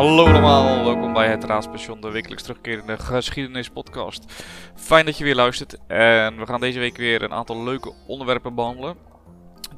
Hallo 0.00 0.26
allemaal, 0.26 0.84
welkom 0.84 1.12
bij 1.12 1.28
het 1.28 1.44
Raadspassion, 1.44 2.00
de 2.00 2.10
wekelijks 2.10 2.42
terugkerende 2.42 2.98
geschiedenispodcast. 2.98 4.44
Fijn 4.74 5.06
dat 5.06 5.18
je 5.18 5.24
weer 5.24 5.34
luistert 5.34 5.86
en 5.86 6.38
we 6.38 6.46
gaan 6.46 6.60
deze 6.60 6.78
week 6.78 6.96
weer 6.96 7.22
een 7.22 7.32
aantal 7.32 7.62
leuke 7.62 7.92
onderwerpen 8.06 8.54
behandelen. 8.54 8.96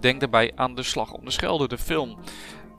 Denk 0.01 0.21
daarbij 0.21 0.53
aan 0.55 0.75
De 0.75 0.83
Slag 0.83 1.13
om 1.13 1.25
de 1.25 1.31
Schelde, 1.31 1.69
de 1.69 1.79
film. 1.79 2.19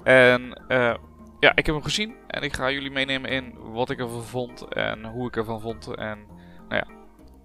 En 0.03 0.61
uh, 0.67 0.93
ja, 1.39 1.55
ik 1.55 1.65
heb 1.65 1.75
hem 1.75 1.83
gezien 1.83 2.15
en 2.27 2.41
ik 2.41 2.53
ga 2.53 2.71
jullie 2.71 2.91
meenemen 2.91 3.29
in 3.29 3.53
wat 3.73 3.89
ik 3.89 3.99
ervan 3.99 4.23
vond 4.23 4.67
en 4.67 5.05
hoe 5.05 5.27
ik 5.27 5.35
ervan 5.35 5.61
vond 5.61 5.87
en 5.87 6.19
nou 6.69 6.85
ja, 6.85 6.87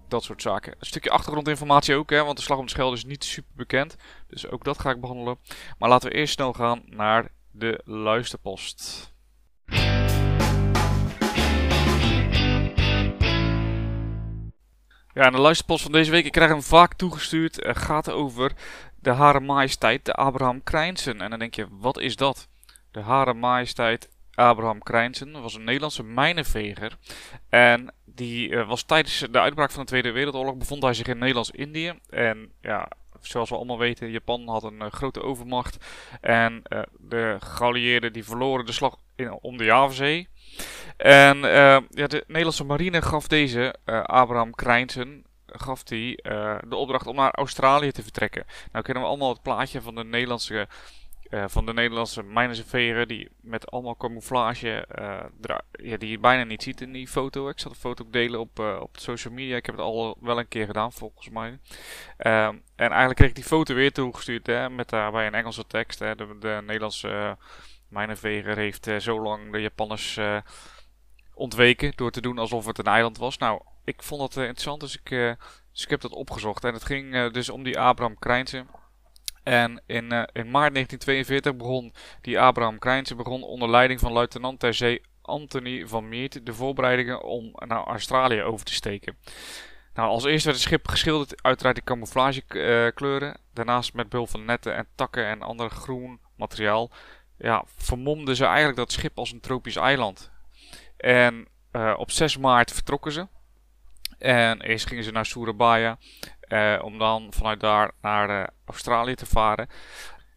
dat 0.07 0.23
soort 0.23 0.41
zaken. 0.41 0.75
Een 0.79 0.85
stukje 0.85 1.09
achtergrondinformatie 1.09 1.95
ook, 1.95 2.09
hè, 2.09 2.23
want 2.23 2.37
De 2.37 2.43
Slag 2.43 2.57
om 2.57 2.65
de 2.65 2.71
Schelde 2.71 2.95
is 2.95 3.05
niet 3.05 3.23
super 3.23 3.51
bekend, 3.55 3.95
dus 4.27 4.49
ook 4.49 4.63
dat 4.63 4.79
ga 4.79 4.89
ik 4.89 5.01
behandelen. 5.01 5.37
Maar 5.77 5.89
laten 5.89 6.09
we 6.09 6.15
eerst 6.15 6.33
snel 6.33 6.53
gaan 6.53 6.81
naar 6.85 7.31
de 7.51 7.81
luisterpost. 7.85 9.17
Ja, 15.13 15.29
de 15.29 15.39
luisterpost 15.39 15.83
van 15.83 15.91
deze 15.91 16.11
week, 16.11 16.25
ik 16.25 16.31
krijg 16.31 16.49
hem 16.49 16.61
vaak 16.61 16.93
toegestuurd, 16.93 17.57
gaat 17.61 18.11
over 18.11 18.51
de 18.99 19.11
Hare 19.11 19.39
Majesteit, 19.39 20.05
de 20.05 20.13
Abraham 20.13 20.63
Krijnsen. 20.63 21.21
En 21.21 21.29
dan 21.29 21.39
denk 21.39 21.55
je, 21.55 21.67
wat 21.69 21.99
is 21.99 22.15
dat? 22.15 22.47
De 22.91 23.01
Hare 23.01 23.33
Majesteit 23.33 24.09
Abraham 24.39 24.83
Krijnsen 24.83 25.41
was 25.41 25.53
een 25.53 25.63
Nederlandse 25.63 26.03
mijnenveger. 26.03 26.97
En 27.49 27.93
die 28.05 28.49
uh, 28.49 28.67
was 28.67 28.83
tijdens 28.83 29.25
de 29.31 29.39
uitbraak 29.39 29.71
van 29.71 29.81
de 29.81 29.87
Tweede 29.87 30.11
Wereldoorlog 30.11 30.57
bevond 30.57 30.83
hij 30.83 30.93
zich 30.93 31.07
in 31.07 31.17
Nederlands-Indië. 31.17 31.93
En 32.09 32.51
ja, 32.61 32.87
zoals 33.21 33.49
we 33.49 33.55
allemaal 33.55 33.77
weten, 33.77 34.11
Japan 34.11 34.47
had 34.47 34.63
een 34.63 34.81
uh, 34.81 34.91
grote 34.91 35.21
overmacht. 35.21 35.85
En 36.21 36.61
uh, 36.69 36.81
de 36.97 37.37
geallieerden 37.39 38.13
die 38.13 38.23
verloren 38.23 38.65
de 38.65 38.71
slag 38.71 38.97
in, 39.19 39.37
om 39.41 39.57
de 39.57 39.63
Javazee. 39.63 40.27
En 40.97 41.37
uh, 41.37 41.77
ja, 41.89 42.07
de 42.07 42.23
Nederlandse 42.27 42.63
marine 42.63 43.01
gaf 43.01 43.27
deze, 43.27 43.75
uh, 43.85 44.03
Abraham 44.03 44.55
Krijnsen, 44.55 45.25
gaf 45.45 45.83
die, 45.83 46.29
uh, 46.29 46.57
de 46.67 46.75
opdracht 46.75 47.07
om 47.07 47.15
naar 47.15 47.31
Australië 47.31 47.91
te 47.91 48.03
vertrekken. 48.03 48.45
Nou 48.71 48.83
kennen 48.83 49.03
we 49.03 49.09
allemaal 49.09 49.29
het 49.29 49.41
plaatje 49.41 49.81
van 49.81 49.95
de 49.95 50.03
Nederlandse, 50.03 50.67
van 51.45 51.65
de 51.65 51.73
Nederlandse 51.73 52.23
mijnenveren 52.23 53.07
die 53.07 53.29
met 53.41 53.71
allemaal 53.71 53.97
camouflage, 53.97 54.87
ja, 55.71 55.97
die 55.97 56.09
je 56.09 56.19
bijna 56.19 56.43
niet 56.43 56.63
ziet 56.63 56.81
in 56.81 56.91
die 56.91 57.07
foto. 57.07 57.49
Ik 57.49 57.59
zal 57.59 57.71
de 57.71 57.77
foto 57.77 58.03
ook 58.03 58.11
delen 58.11 58.39
op, 58.39 58.59
op 58.59 58.97
social 58.97 59.33
media. 59.33 59.55
Ik 59.55 59.65
heb 59.65 59.75
het 59.75 59.83
al 59.83 60.17
wel 60.21 60.39
een 60.39 60.47
keer 60.47 60.65
gedaan 60.65 60.91
volgens 60.91 61.29
mij. 61.29 61.59
Ehm, 62.17 62.55
en 62.75 62.89
eigenlijk 62.89 63.15
kreeg 63.15 63.29
ik 63.29 63.35
die 63.35 63.43
foto 63.43 63.73
weer 63.73 63.91
toegestuurd 63.91 64.47
hè, 64.47 64.69
met 64.69 64.89
daarbij 64.89 65.27
een 65.27 65.33
Engelse 65.33 65.67
tekst. 65.67 65.99
Hè, 65.99 66.15
de, 66.15 66.37
de 66.39 66.61
Nederlandse 66.65 67.37
mijnenveger 67.89 68.57
heeft 68.57 68.87
uh, 68.87 68.97
zo 68.97 69.21
lang 69.21 69.51
de 69.51 69.61
Japanners 69.61 70.17
uh, 70.17 70.37
ontweken 71.33 71.93
door 71.95 72.11
te 72.11 72.21
doen 72.21 72.37
alsof 72.37 72.65
het 72.65 72.77
een 72.77 72.85
eiland 72.85 73.17
was. 73.17 73.37
Nou, 73.37 73.61
ik 73.83 74.03
vond 74.03 74.21
dat 74.21 74.35
uh, 74.35 74.43
interessant, 74.43 74.79
dus 74.79 74.97
ik, 74.97 75.37
dus 75.71 75.83
ik 75.83 75.89
heb 75.89 76.01
dat 76.01 76.11
opgezocht. 76.11 76.63
En 76.63 76.73
het 76.73 76.85
ging 76.85 77.31
dus 77.31 77.49
om 77.49 77.63
die 77.63 77.79
Abraham 77.79 78.19
Krijnsen. 78.19 78.67
En 79.43 79.83
in, 79.85 80.11
in 80.33 80.51
maart 80.51 80.73
1942 80.73 81.55
begon 81.55 81.93
die 82.21 82.39
Abraham 82.39 82.79
Krijnsen 82.79 83.17
begon 83.17 83.43
onder 83.43 83.69
leiding 83.69 83.99
van 83.99 84.11
luitenant 84.11 84.59
ter 84.59 84.73
zee 84.73 85.01
Anthony 85.21 85.87
van 85.87 86.09
Meert 86.09 86.45
de 86.45 86.53
voorbereidingen 86.53 87.23
om 87.23 87.51
naar 87.53 87.83
Australië 87.83 88.41
over 88.41 88.65
te 88.65 88.73
steken. 88.73 89.17
Nou, 89.93 90.09
als 90.09 90.25
eerste 90.25 90.47
werd 90.47 90.59
het 90.59 90.67
schip 90.67 90.87
geschilderd, 90.87 91.43
uiteraard 91.43 91.77
in 91.77 91.83
camouflagekleuren. 91.83 93.39
Daarnaast 93.53 93.93
met 93.93 94.09
behulp 94.09 94.29
van 94.29 94.45
netten 94.45 94.75
en 94.75 94.87
takken 94.95 95.25
en 95.25 95.41
ander 95.41 95.69
groen 95.69 96.19
materiaal 96.35 96.91
ja, 97.39 97.63
vermomden 97.75 98.35
ze 98.35 98.45
eigenlijk 98.45 98.77
dat 98.77 98.91
schip 98.91 99.17
als 99.17 99.31
een 99.31 99.39
tropisch 99.39 99.75
eiland. 99.75 100.31
En 100.97 101.47
uh, 101.71 101.93
op 101.97 102.11
6 102.11 102.37
maart 102.37 102.71
vertrokken 102.71 103.11
ze. 103.11 103.27
En 104.17 104.61
eerst 104.61 104.87
gingen 104.87 105.03
ze 105.03 105.11
naar 105.11 105.25
Surabaya. 105.25 105.97
Uh, 106.47 106.79
om 106.83 106.97
dan 106.97 107.27
vanuit 107.33 107.59
daar 107.59 107.91
naar 108.01 108.29
uh, 108.29 108.47
Australië 108.65 109.15
te 109.15 109.25
varen. 109.25 109.69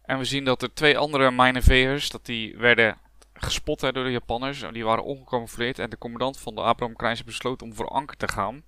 En 0.03 0.17
we 0.17 0.25
zien 0.25 0.43
dat 0.43 0.61
er 0.61 0.73
twee 0.73 0.97
andere 0.97 1.31
mijnenvegers, 1.31 2.09
dat 2.09 2.25
die 2.25 2.57
werden 2.57 2.97
gespot 3.33 3.79
door 3.79 3.93
de 3.93 4.11
Japanners. 4.11 4.63
Die 4.71 4.85
waren 4.85 5.03
ongecamoufleerd. 5.03 5.79
En 5.79 5.89
de 5.89 5.97
commandant 5.97 6.39
van 6.39 6.55
de 6.55 6.61
Abraham 6.61 6.95
Krijnse 6.95 7.23
besloot 7.23 7.61
om 7.61 7.73
voor 7.73 7.87
anker 7.87 8.17
te 8.17 8.27
gaan. 8.27 8.63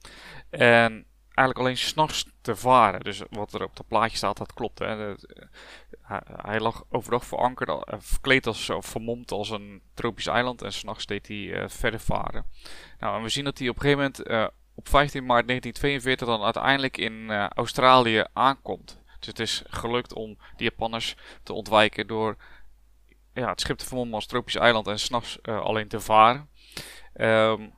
En 0.49 1.05
eigenlijk 1.35 1.59
alleen 1.59 1.77
s'nachts 1.77 2.25
te 2.41 2.55
varen. 2.55 2.99
Dus 2.99 3.21
wat 3.29 3.53
er 3.53 3.63
op 3.63 3.77
het 3.77 3.87
plaatje 3.87 4.17
staat, 4.17 4.37
dat 4.37 4.53
klopt. 4.53 4.79
Hè. 4.79 5.15
Hij, 6.41 6.59
lag 6.59 6.83
overdag 6.89 7.25
verankerd, 7.25 7.69
uh, 7.69 7.99
verkleed 7.99 8.47
als, 8.47 8.69
of 8.69 8.85
vermomd 8.85 9.31
als 9.31 9.49
een 9.49 9.81
tropisch 9.93 10.27
eiland. 10.27 10.61
En 10.61 10.73
s'nachts 10.73 11.05
deed 11.05 11.27
hij 11.27 11.37
uh, 11.37 11.63
verder 11.67 11.99
varen. 11.99 12.45
Nou, 12.99 13.17
en 13.17 13.23
we 13.23 13.29
zien 13.29 13.43
dat 13.43 13.57
hij 13.57 13.69
op 13.69 13.75
een 13.75 13.81
gegeven 13.81 14.03
moment 14.03 14.27
uh, 14.27 14.47
op 14.75 14.89
15 14.89 15.25
maart 15.25 15.47
1942 15.47 16.27
dan 16.27 16.43
uiteindelijk 16.43 16.97
in 16.97 17.31
Australië 17.31 18.23
aankomt. 18.33 18.99
Dus 19.19 19.27
het 19.27 19.39
is 19.39 19.63
gelukt 19.67 20.13
om 20.13 20.37
de 20.55 20.63
Japanners 20.63 21.15
te 21.43 21.53
ontwijken 21.53 22.07
door 22.07 22.35
ja, 23.33 23.49
het 23.49 23.61
schip 23.61 23.77
te 23.77 23.85
vermommen 23.85 24.15
als 24.15 24.25
tropisch 24.25 24.55
eiland 24.55 24.87
en 24.87 24.99
s'nachts 24.99 25.43
alleen 25.43 25.87
te 25.87 25.99
varen. 25.99 26.49
Um, 27.13 27.73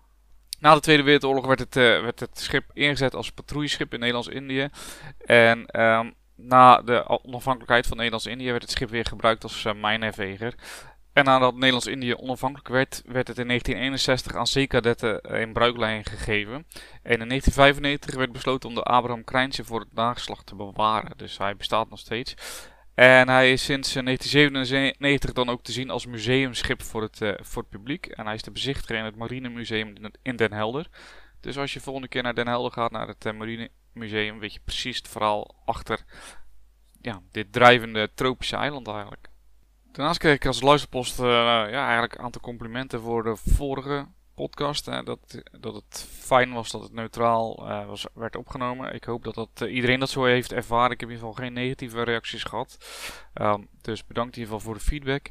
na 0.60 0.74
de 0.74 0.80
Tweede 0.80 1.04
Wereldoorlog 1.04 1.46
werd 1.46 1.60
het, 1.60 1.76
werd 1.76 2.20
het 2.20 2.40
schip 2.40 2.72
ingezet 2.74 3.16
als 3.16 3.32
patrouilleschip 3.32 3.94
in 3.94 4.00
Nederlands-Indië. 4.00 4.70
En 5.18 5.82
um, 5.82 6.16
na 6.38 6.81
de 6.81 7.24
onafhankelijkheid 7.24 7.88
van 7.88 7.98
Nederlands-Indië 7.98 8.52
werd 8.52 8.62
het 8.62 8.72
schip 8.72 8.90
weer 8.90 9.06
gebruikt 9.06 9.44
als 9.44 9.64
uh, 9.64 9.74
mijnenveger. 9.74 10.53
En 11.14 11.25
nadat 11.25 11.53
Nederlands-Indië 11.53 12.16
onafhankelijk 12.16 12.68
werd, 12.68 13.02
werd 13.06 13.28
het 13.28 13.38
in 13.38 13.48
1961 13.48 14.36
aan 14.36 14.48
zeekadetten 14.48 15.22
uh, 15.31 15.42
in 15.42 15.53
bruiklijn 15.53 16.06
gegeven. 16.06 16.53
En 17.03 17.20
in 17.20 17.28
1995 17.28 18.16
werd 18.16 18.31
besloten 18.31 18.70
om 18.70 18.75
de 18.75 18.84
Abraham 18.84 19.24
Krijntje 19.24 19.64
voor 19.64 19.80
het 19.80 19.94
nageslacht 19.94 20.46
te 20.46 20.56
bewaren. 20.56 21.18
Dus 21.18 21.38
hij 21.38 21.56
bestaat 21.56 21.90
nog 21.90 22.00
steeds. 22.00 22.36
En 22.94 23.30
hij 23.30 23.52
is 23.52 23.64
sinds 23.64 23.94
1997 23.94 25.34
dan 25.34 25.50
ook 25.50 25.64
te 25.64 25.72
zien 25.72 25.90
als 25.90 26.06
museumschip 26.06 26.84
voor 26.84 27.02
het, 27.02 27.18
voor 27.40 27.62
het 27.62 27.72
publiek. 27.72 28.06
En 28.06 28.25
hij 28.25 28.36
is 28.36 28.42
te 28.42 28.52
bezichtigen 28.52 28.98
in 28.98 29.04
het 29.04 29.16
Marinemuseum 29.16 29.94
in 30.22 30.36
Den 30.36 30.54
Helder. 30.54 30.88
Dus 31.42 31.58
als 31.58 31.74
je 31.74 31.80
volgende 31.80 32.08
keer 32.08 32.24
naar 32.24 32.36
Den 32.36 32.48
Helder 32.48 32.72
gaat, 32.72 32.92
naar 32.92 33.08
het 33.08 33.25
uh, 33.25 33.34
Marine 33.34 33.69
museum 33.97 34.40
weet 34.40 34.53
je 34.53 34.59
precies 34.63 34.97
het 34.97 35.08
verhaal 35.08 35.56
achter 35.66 36.06
ja, 37.02 37.22
dit 37.31 37.53
drijvende 37.53 38.12
tropische 38.13 38.56
eiland 38.56 38.88
eigenlijk. 38.88 39.30
Daarnaast 39.91 40.19
kreeg 40.19 40.35
ik 40.35 40.46
als 40.46 40.62
luisterpost 40.62 41.19
uh, 41.19 41.25
ja, 41.25 41.84
eigenlijk 41.84 42.16
een 42.16 42.24
aantal 42.24 42.41
complimenten 42.41 43.02
voor 43.02 43.24
de 43.24 43.36
vorige 43.36 44.07
podcast. 44.36 44.86
Hè, 44.86 45.03
dat, 45.03 45.41
dat 45.59 45.75
het 45.75 46.07
fijn 46.12 46.53
was 46.53 46.72
dat 46.72 46.81
het 46.81 46.94
neutraal 46.94 47.69
uh, 47.69 47.86
was, 47.86 48.06
werd 48.13 48.36
opgenomen. 48.36 48.94
Ik 48.94 49.03
hoop 49.03 49.24
dat, 49.24 49.36
dat 49.36 49.50
uh, 49.63 49.74
iedereen 49.74 50.00
dat 50.00 50.09
zo 50.09 50.24
heeft 50.24 50.53
ervaren. 50.53 50.91
Ik 50.91 51.00
heb 51.00 51.09
in 51.09 51.16
ieder 51.16 51.28
geval 51.28 51.44
geen 51.44 51.53
negatieve 51.53 52.03
reacties 52.03 52.44
gehad. 52.44 52.78
Um, 53.34 53.68
dus 53.81 54.06
bedankt 54.06 54.36
in 54.36 54.41
ieder 54.41 54.56
geval 54.56 54.72
voor 54.72 54.80
de 54.80 54.86
feedback. 54.86 55.30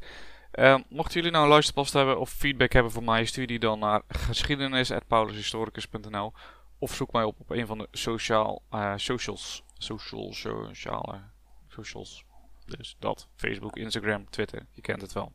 Uh, 0.55 0.78
mochten 0.88 1.15
jullie 1.15 1.31
nou 1.31 1.44
een 1.44 1.50
luisterpost 1.50 1.93
hebben 1.93 2.21
of 2.21 2.31
feedback 2.31 2.72
hebben 2.72 2.93
voor 2.93 3.05
mij, 3.05 3.25
stuur 3.25 3.47
die 3.47 3.59
dan 3.59 3.78
naar 3.78 4.03
geschiedenis.paulushistoricus.nl 4.09 6.32
of 6.78 6.94
zoek 6.94 7.12
mij 7.12 7.25
op 7.25 7.41
op 7.41 7.50
een 7.50 7.66
van 7.66 7.78
de 7.78 7.88
sociaal, 7.91 8.62
uh, 8.70 8.92
socials. 8.97 9.64
Social, 9.78 10.32
sociale 10.32 11.20
socials. 11.69 12.25
Dus 12.66 12.97
dat. 12.98 13.28
Facebook, 13.37 13.76
Instagram, 13.76 14.31
Twitter. 14.31 14.66
Je 14.72 14.81
kent 14.81 15.00
het 15.00 15.12
wel. 15.12 15.32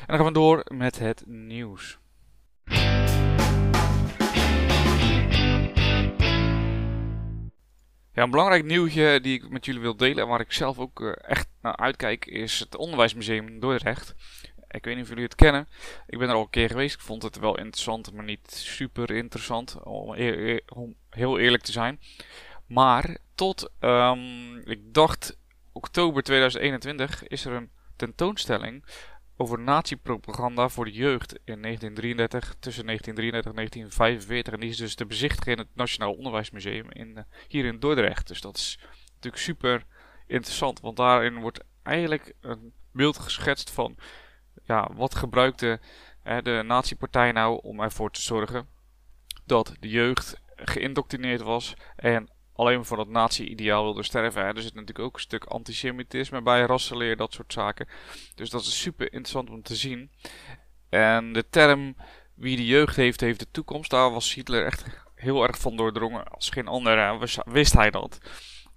En 0.00 0.06
dan 0.06 0.16
gaan 0.16 0.26
we 0.26 0.32
door 0.32 0.64
met 0.68 0.98
het 0.98 1.26
nieuws. 1.26 1.98
Ja, 8.12 8.22
een 8.22 8.30
belangrijk 8.30 8.64
nieuwtje 8.64 9.20
die 9.20 9.34
ik 9.34 9.50
met 9.50 9.64
jullie 9.64 9.80
wil 9.80 9.96
delen 9.96 10.22
en 10.22 10.28
waar 10.28 10.40
ik 10.40 10.52
zelf 10.52 10.78
ook 10.78 11.00
uh, 11.00 11.12
echt 11.16 11.48
naar 11.60 11.76
uitkijk 11.76 12.26
is 12.26 12.58
het 12.58 12.76
Onderwijsmuseum 12.76 13.60
Dordrecht. 13.60 14.14
Ik 14.74 14.84
weet 14.84 14.94
niet 14.94 15.02
of 15.02 15.08
jullie 15.08 15.24
het 15.24 15.34
kennen. 15.34 15.68
Ik 16.06 16.18
ben 16.18 16.28
er 16.28 16.34
al 16.34 16.40
een 16.40 16.50
keer 16.50 16.68
geweest. 16.68 16.94
Ik 16.94 17.00
vond 17.00 17.22
het 17.22 17.38
wel 17.38 17.58
interessant, 17.58 18.12
maar 18.12 18.24
niet 18.24 18.50
super 18.50 19.10
interessant. 19.10 19.76
Om, 19.82 20.14
om 20.74 20.94
heel 21.10 21.38
eerlijk 21.38 21.62
te 21.62 21.72
zijn. 21.72 22.00
Maar 22.66 23.16
tot, 23.34 23.70
um, 23.80 24.56
ik 24.56 24.94
dacht, 24.94 25.38
oktober 25.72 26.22
2021 26.22 27.26
is 27.26 27.44
er 27.44 27.52
een 27.52 27.70
tentoonstelling 27.96 28.84
over 29.36 29.60
nazi-propaganda 29.60 30.68
voor 30.68 30.84
de 30.84 30.92
jeugd 30.92 31.32
in 31.32 31.62
1933, 31.62 32.54
tussen 32.60 32.86
1933 32.86 33.50
en 33.50 33.56
1945. 33.56 34.52
En 34.52 34.60
die 34.60 34.70
is 34.70 34.76
dus 34.76 34.94
te 34.94 35.06
bezichtigen 35.06 35.52
in 35.52 35.58
het 35.58 35.68
Nationaal 35.74 36.12
Onderwijsmuseum 36.12 36.90
in, 36.90 37.08
uh, 37.08 37.22
hier 37.48 37.64
in 37.64 37.78
Dordrecht. 37.78 38.28
Dus 38.28 38.40
dat 38.40 38.56
is 38.56 38.78
natuurlijk 39.06 39.42
super 39.42 39.84
interessant, 40.26 40.80
want 40.80 40.96
daarin 40.96 41.38
wordt 41.38 41.64
eigenlijk 41.82 42.32
een 42.40 42.72
beeld 42.92 43.18
geschetst 43.18 43.70
van 43.70 43.96
ja, 44.64 44.90
wat 44.94 45.14
gebruikte 45.14 45.80
hè, 46.22 46.42
de 46.42 46.62
nazi-partij 46.66 47.32
nou 47.32 47.60
om 47.62 47.80
ervoor 47.80 48.10
te 48.10 48.22
zorgen 48.22 48.68
dat 49.44 49.74
de 49.80 49.88
jeugd 49.88 50.40
geïndoctrineerd 50.56 51.42
was 51.42 51.74
en 51.96 52.30
alleen 52.52 52.84
voor 52.84 52.96
dat 52.96 53.08
nazi-ideaal 53.08 53.82
wilde 53.82 54.02
sterven. 54.02 54.42
Er 54.42 54.62
zit 54.62 54.74
natuurlijk 54.74 54.98
ook 55.06 55.14
een 55.14 55.20
stuk 55.20 55.44
antisemitisme 55.44 56.42
bij, 56.42 56.62
rassenleer, 56.62 57.16
dat 57.16 57.32
soort 57.32 57.52
zaken. 57.52 57.88
Dus 58.34 58.50
dat 58.50 58.60
is 58.60 58.80
super 58.80 59.06
interessant 59.06 59.50
om 59.50 59.62
te 59.62 59.74
zien. 59.74 60.10
En 60.88 61.32
de 61.32 61.48
term 61.48 61.96
wie 62.34 62.56
de 62.56 62.66
jeugd 62.66 62.96
heeft, 62.96 63.20
heeft 63.20 63.38
de 63.38 63.50
toekomst. 63.50 63.90
Daar 63.90 64.10
was 64.10 64.34
Hitler 64.34 64.64
echt 64.66 64.84
heel 65.14 65.42
erg 65.42 65.58
van 65.58 65.76
doordrongen. 65.76 66.24
Als 66.28 66.50
geen 66.50 66.68
ander 66.68 67.18
wist 67.44 67.72
hij 67.72 67.90
dat. 67.90 68.18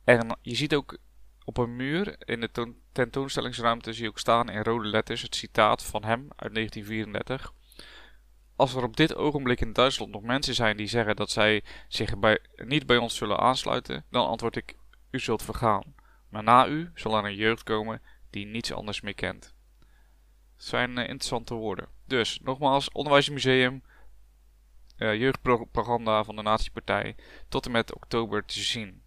En 0.04 0.38
je 0.42 0.56
ziet 0.56 0.76
ook 0.76 0.98
op 1.48 1.58
een 1.58 1.76
muur 1.76 2.16
in 2.20 2.40
de 2.40 2.74
tentoonstellingsruimte 2.92 3.94
zie 3.94 4.08
ook 4.08 4.20
staan 4.20 4.50
in 4.50 4.64
rode 4.64 4.88
letters 4.88 5.22
het 5.22 5.36
citaat 5.36 5.84
van 5.84 6.04
hem 6.04 6.28
uit 6.36 6.54
1934. 6.54 7.54
Als 8.56 8.74
er 8.74 8.84
op 8.84 8.98
dit 8.98 9.16
ogenblik 9.16 9.62
in 9.62 9.74
Duitsland 9.74 10.12
nog 10.12 10.22
mensen 10.22 10.56
zijn 10.56 10.78
die 10.78 10.88
zeggen 10.88 11.16
dat 11.16 11.30
zij 11.30 11.64
zich 11.88 12.20
bij, 12.20 12.40
niet 12.56 12.86
bij 12.86 12.98
ons 12.98 13.16
zullen 13.16 13.40
aansluiten, 13.40 14.06
dan 14.10 14.28
antwoord 14.28 14.56
ik: 14.56 14.76
U 15.12 15.20
zult 15.20 15.44
vergaan. 15.44 15.96
Maar 16.30 16.44
na 16.44 16.68
u 16.68 16.92
zal 16.96 17.18
er 17.18 17.26
een 17.26 17.36
jeugd 17.36 17.64
komen 17.64 18.02
die 18.30 18.46
niets 18.46 18.74
anders 18.74 19.02
meer 19.02 19.16
kent. 19.16 19.56
Dat 20.56 20.66
zijn 20.66 20.92
uh, 20.92 20.98
interessante 20.98 21.54
woorden. 21.54 21.88
Dus, 22.06 22.40
nogmaals, 22.44 22.92
Onderwijsmuseum, 22.92 23.84
uh, 24.98 25.16
jeugdpropaganda 25.16 26.24
van 26.24 26.36
de 26.36 26.42
Nazi-partij, 26.42 27.16
tot 27.48 27.66
en 27.66 27.72
met 27.72 27.94
oktober 27.94 28.46
te 28.46 28.60
zien. 28.60 29.06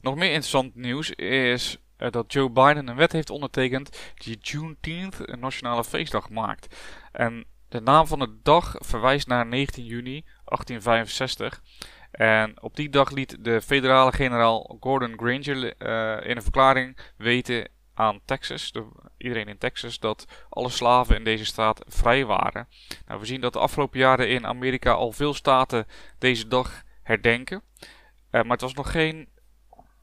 Nog 0.00 0.14
meer 0.14 0.28
interessant 0.28 0.74
nieuws 0.74 1.10
is 1.10 1.78
uh, 1.98 2.10
dat 2.10 2.32
Joe 2.32 2.50
Biden 2.50 2.88
een 2.88 2.96
wet 2.96 3.12
heeft 3.12 3.30
ondertekend 3.30 4.12
die 4.14 4.38
Juneteenth 4.40 5.28
een 5.28 5.40
nationale 5.40 5.84
feestdag 5.84 6.30
maakt. 6.30 6.76
En 7.12 7.44
de 7.68 7.80
naam 7.80 8.06
van 8.06 8.18
de 8.18 8.38
dag 8.42 8.74
verwijst 8.78 9.26
naar 9.26 9.46
19 9.46 9.84
juni 9.84 10.24
1865. 10.44 11.62
En 12.10 12.62
op 12.62 12.76
die 12.76 12.88
dag 12.88 13.10
liet 13.10 13.44
de 13.44 13.62
federale 13.62 14.12
generaal 14.12 14.76
Gordon 14.80 15.14
Granger 15.16 15.56
uh, 15.56 16.28
in 16.28 16.36
een 16.36 16.42
verklaring 16.42 16.98
weten 17.16 17.68
aan 17.94 18.20
Texas, 18.24 18.72
de, 18.72 18.86
iedereen 19.16 19.48
in 19.48 19.58
Texas, 19.58 19.98
dat 19.98 20.24
alle 20.48 20.68
slaven 20.68 21.16
in 21.16 21.24
deze 21.24 21.44
staat 21.44 21.84
vrij 21.86 22.24
waren. 22.24 22.68
Nou, 23.06 23.20
we 23.20 23.26
zien 23.26 23.40
dat 23.40 23.52
de 23.52 23.58
afgelopen 23.58 23.98
jaren 23.98 24.28
in 24.28 24.46
Amerika 24.46 24.92
al 24.92 25.12
veel 25.12 25.34
staten 25.34 25.86
deze 26.18 26.48
dag 26.48 26.82
herdenken. 27.02 27.62
Uh, 27.80 27.88
maar 28.30 28.50
het 28.50 28.60
was 28.60 28.74
nog 28.74 28.90
geen 28.90 29.28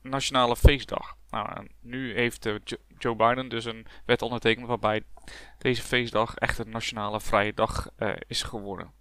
nationale 0.03 0.55
feestdag. 0.55 1.15
Nou, 1.29 1.67
nu 1.81 2.13
heeft 2.13 2.45
uh, 2.45 2.55
Joe 2.97 3.15
Biden 3.15 3.49
dus 3.49 3.65
een 3.65 3.85
wet 4.05 4.21
ondertekend 4.21 4.67
waarbij 4.67 5.03
deze 5.57 5.81
feestdag 5.81 6.35
echt 6.35 6.57
een 6.57 6.69
nationale 6.69 7.21
vrije 7.21 7.53
dag 7.53 7.89
uh, 7.99 8.13
is 8.27 8.43
geworden. 8.43 8.91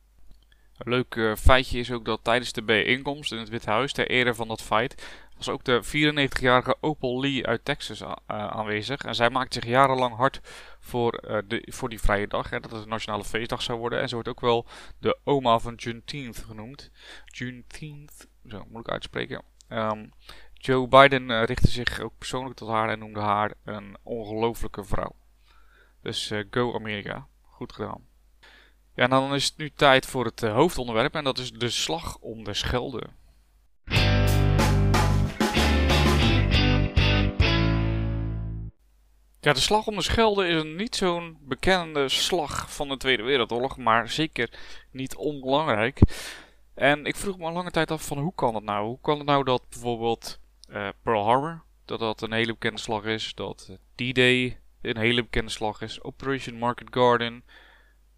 Een 0.76 0.92
leuk 0.92 1.14
uh, 1.14 1.36
feitje 1.36 1.78
is 1.78 1.92
ook 1.92 2.04
dat 2.04 2.24
tijdens 2.24 2.52
de 2.52 2.62
bijeenkomst 2.62 3.32
in 3.32 3.38
het 3.38 3.48
Witte 3.48 3.70
Huis, 3.70 3.92
ter 3.92 4.10
ere 4.10 4.34
van 4.34 4.48
dat 4.48 4.62
feit, 4.62 5.06
was 5.36 5.48
ook 5.48 5.64
de 5.64 5.82
94-jarige 5.84 6.76
Opal 6.80 7.20
Lee 7.20 7.46
uit 7.46 7.64
Texas 7.64 8.02
aanwezig. 8.26 9.02
En 9.02 9.14
zij 9.14 9.30
maakt 9.30 9.54
zich 9.54 9.66
jarenlang 9.66 10.16
hard 10.16 10.40
voor, 10.80 11.42
de, 11.46 11.68
voor 11.70 11.88
die 11.88 12.00
vrije 12.00 12.26
dag, 12.26 12.50
hè, 12.50 12.60
dat 12.60 12.70
het 12.70 12.82
een 12.82 12.88
nationale 12.88 13.24
feestdag 13.24 13.62
zou 13.62 13.78
worden. 13.78 14.00
En 14.00 14.08
ze 14.08 14.14
wordt 14.14 14.28
ook 14.28 14.40
wel 14.40 14.66
de 14.98 15.18
oma 15.24 15.58
van 15.58 15.74
Juneteenth 15.74 16.38
genoemd. 16.38 16.90
Juneteenth, 17.24 18.28
zo 18.48 18.64
moet 18.68 18.86
ik 18.86 18.92
uitspreken. 18.92 19.42
Um, 19.68 20.12
Joe 20.64 20.88
Biden 20.88 21.30
uh, 21.30 21.44
richtte 21.44 21.68
zich 21.68 22.00
ook 22.00 22.18
persoonlijk 22.18 22.56
tot 22.56 22.68
haar 22.68 22.88
en 22.88 22.98
noemde 22.98 23.20
haar 23.20 23.54
een 23.64 23.96
ongelofelijke 24.02 24.84
vrouw. 24.84 25.14
Dus 26.02 26.30
uh, 26.30 26.44
go 26.50 26.74
Amerika. 26.74 27.26
Goed 27.42 27.72
gedaan. 27.72 28.06
Ja, 28.94 29.04
en 29.04 29.10
dan 29.10 29.34
is 29.34 29.44
het 29.44 29.56
nu 29.56 29.70
tijd 29.70 30.06
voor 30.06 30.24
het 30.24 30.42
uh, 30.42 30.54
hoofdonderwerp 30.54 31.14
en 31.14 31.24
dat 31.24 31.38
is 31.38 31.52
de 31.52 31.70
slag 31.70 32.18
om 32.18 32.44
de 32.44 32.54
Schelde. 32.54 33.06
Ja, 39.40 39.52
de 39.52 39.60
slag 39.60 39.86
om 39.86 39.96
de 39.96 40.02
Schelde 40.02 40.46
is 40.46 40.62
een 40.62 40.76
niet 40.76 40.96
zo'n 40.96 41.38
bekende 41.40 42.08
slag 42.08 42.74
van 42.74 42.88
de 42.88 42.96
Tweede 42.96 43.22
Wereldoorlog, 43.22 43.76
maar 43.76 44.08
zeker 44.08 44.58
niet 44.90 45.16
onbelangrijk. 45.16 46.00
En 46.74 47.06
ik 47.06 47.16
vroeg 47.16 47.38
me 47.38 47.44
al 47.44 47.52
lange 47.52 47.70
tijd 47.70 47.90
af 47.90 48.06
van 48.06 48.18
hoe 48.18 48.34
kan 48.34 48.54
het 48.54 48.64
nou? 48.64 48.86
Hoe 48.86 49.00
kan 49.00 49.18
het 49.18 49.26
nou 49.26 49.44
dat 49.44 49.62
bijvoorbeeld 49.68 50.40
uh, 50.72 50.88
Pearl 51.02 51.24
Harbor, 51.24 51.62
dat 51.84 51.98
dat 51.98 52.22
een 52.22 52.32
hele 52.32 52.52
bekende 52.52 52.80
slag 52.80 53.04
is. 53.04 53.34
Dat 53.34 53.78
D-Day 53.94 54.60
een 54.82 54.96
hele 54.96 55.22
bekende 55.22 55.50
slag 55.50 55.80
is. 55.80 56.02
Operation 56.02 56.58
Market 56.58 56.88
Garden. 56.90 57.44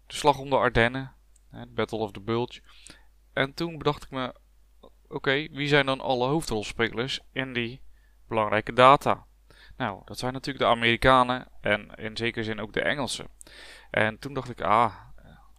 De 0.07 0.15
slag 0.15 0.37
om 0.37 0.49
de 0.49 0.55
Ardennen. 0.55 1.13
The 1.51 1.67
Battle 1.67 1.97
of 1.97 2.11
the 2.11 2.19
Bulge. 2.19 2.61
En 3.33 3.53
toen 3.53 3.77
bedacht 3.77 4.03
ik 4.03 4.09
me, 4.09 4.35
oké, 5.07 5.47
wie 5.51 5.67
zijn 5.67 5.85
dan 5.85 6.01
alle 6.01 6.27
hoofdrolspelers 6.27 7.19
in 7.31 7.53
die 7.53 7.81
belangrijke 8.27 8.73
data? 8.73 9.25
Nou, 9.77 10.01
dat 10.05 10.19
zijn 10.19 10.33
natuurlijk 10.33 10.65
de 10.65 10.71
Amerikanen 10.71 11.47
en 11.61 11.95
in 11.95 12.17
zekere 12.17 12.43
zin 12.43 12.59
ook 12.59 12.73
de 12.73 12.81
Engelsen. 12.81 13.27
En 13.91 14.19
toen 14.19 14.33
dacht 14.33 14.49
ik, 14.49 14.61
ah, 14.61 14.95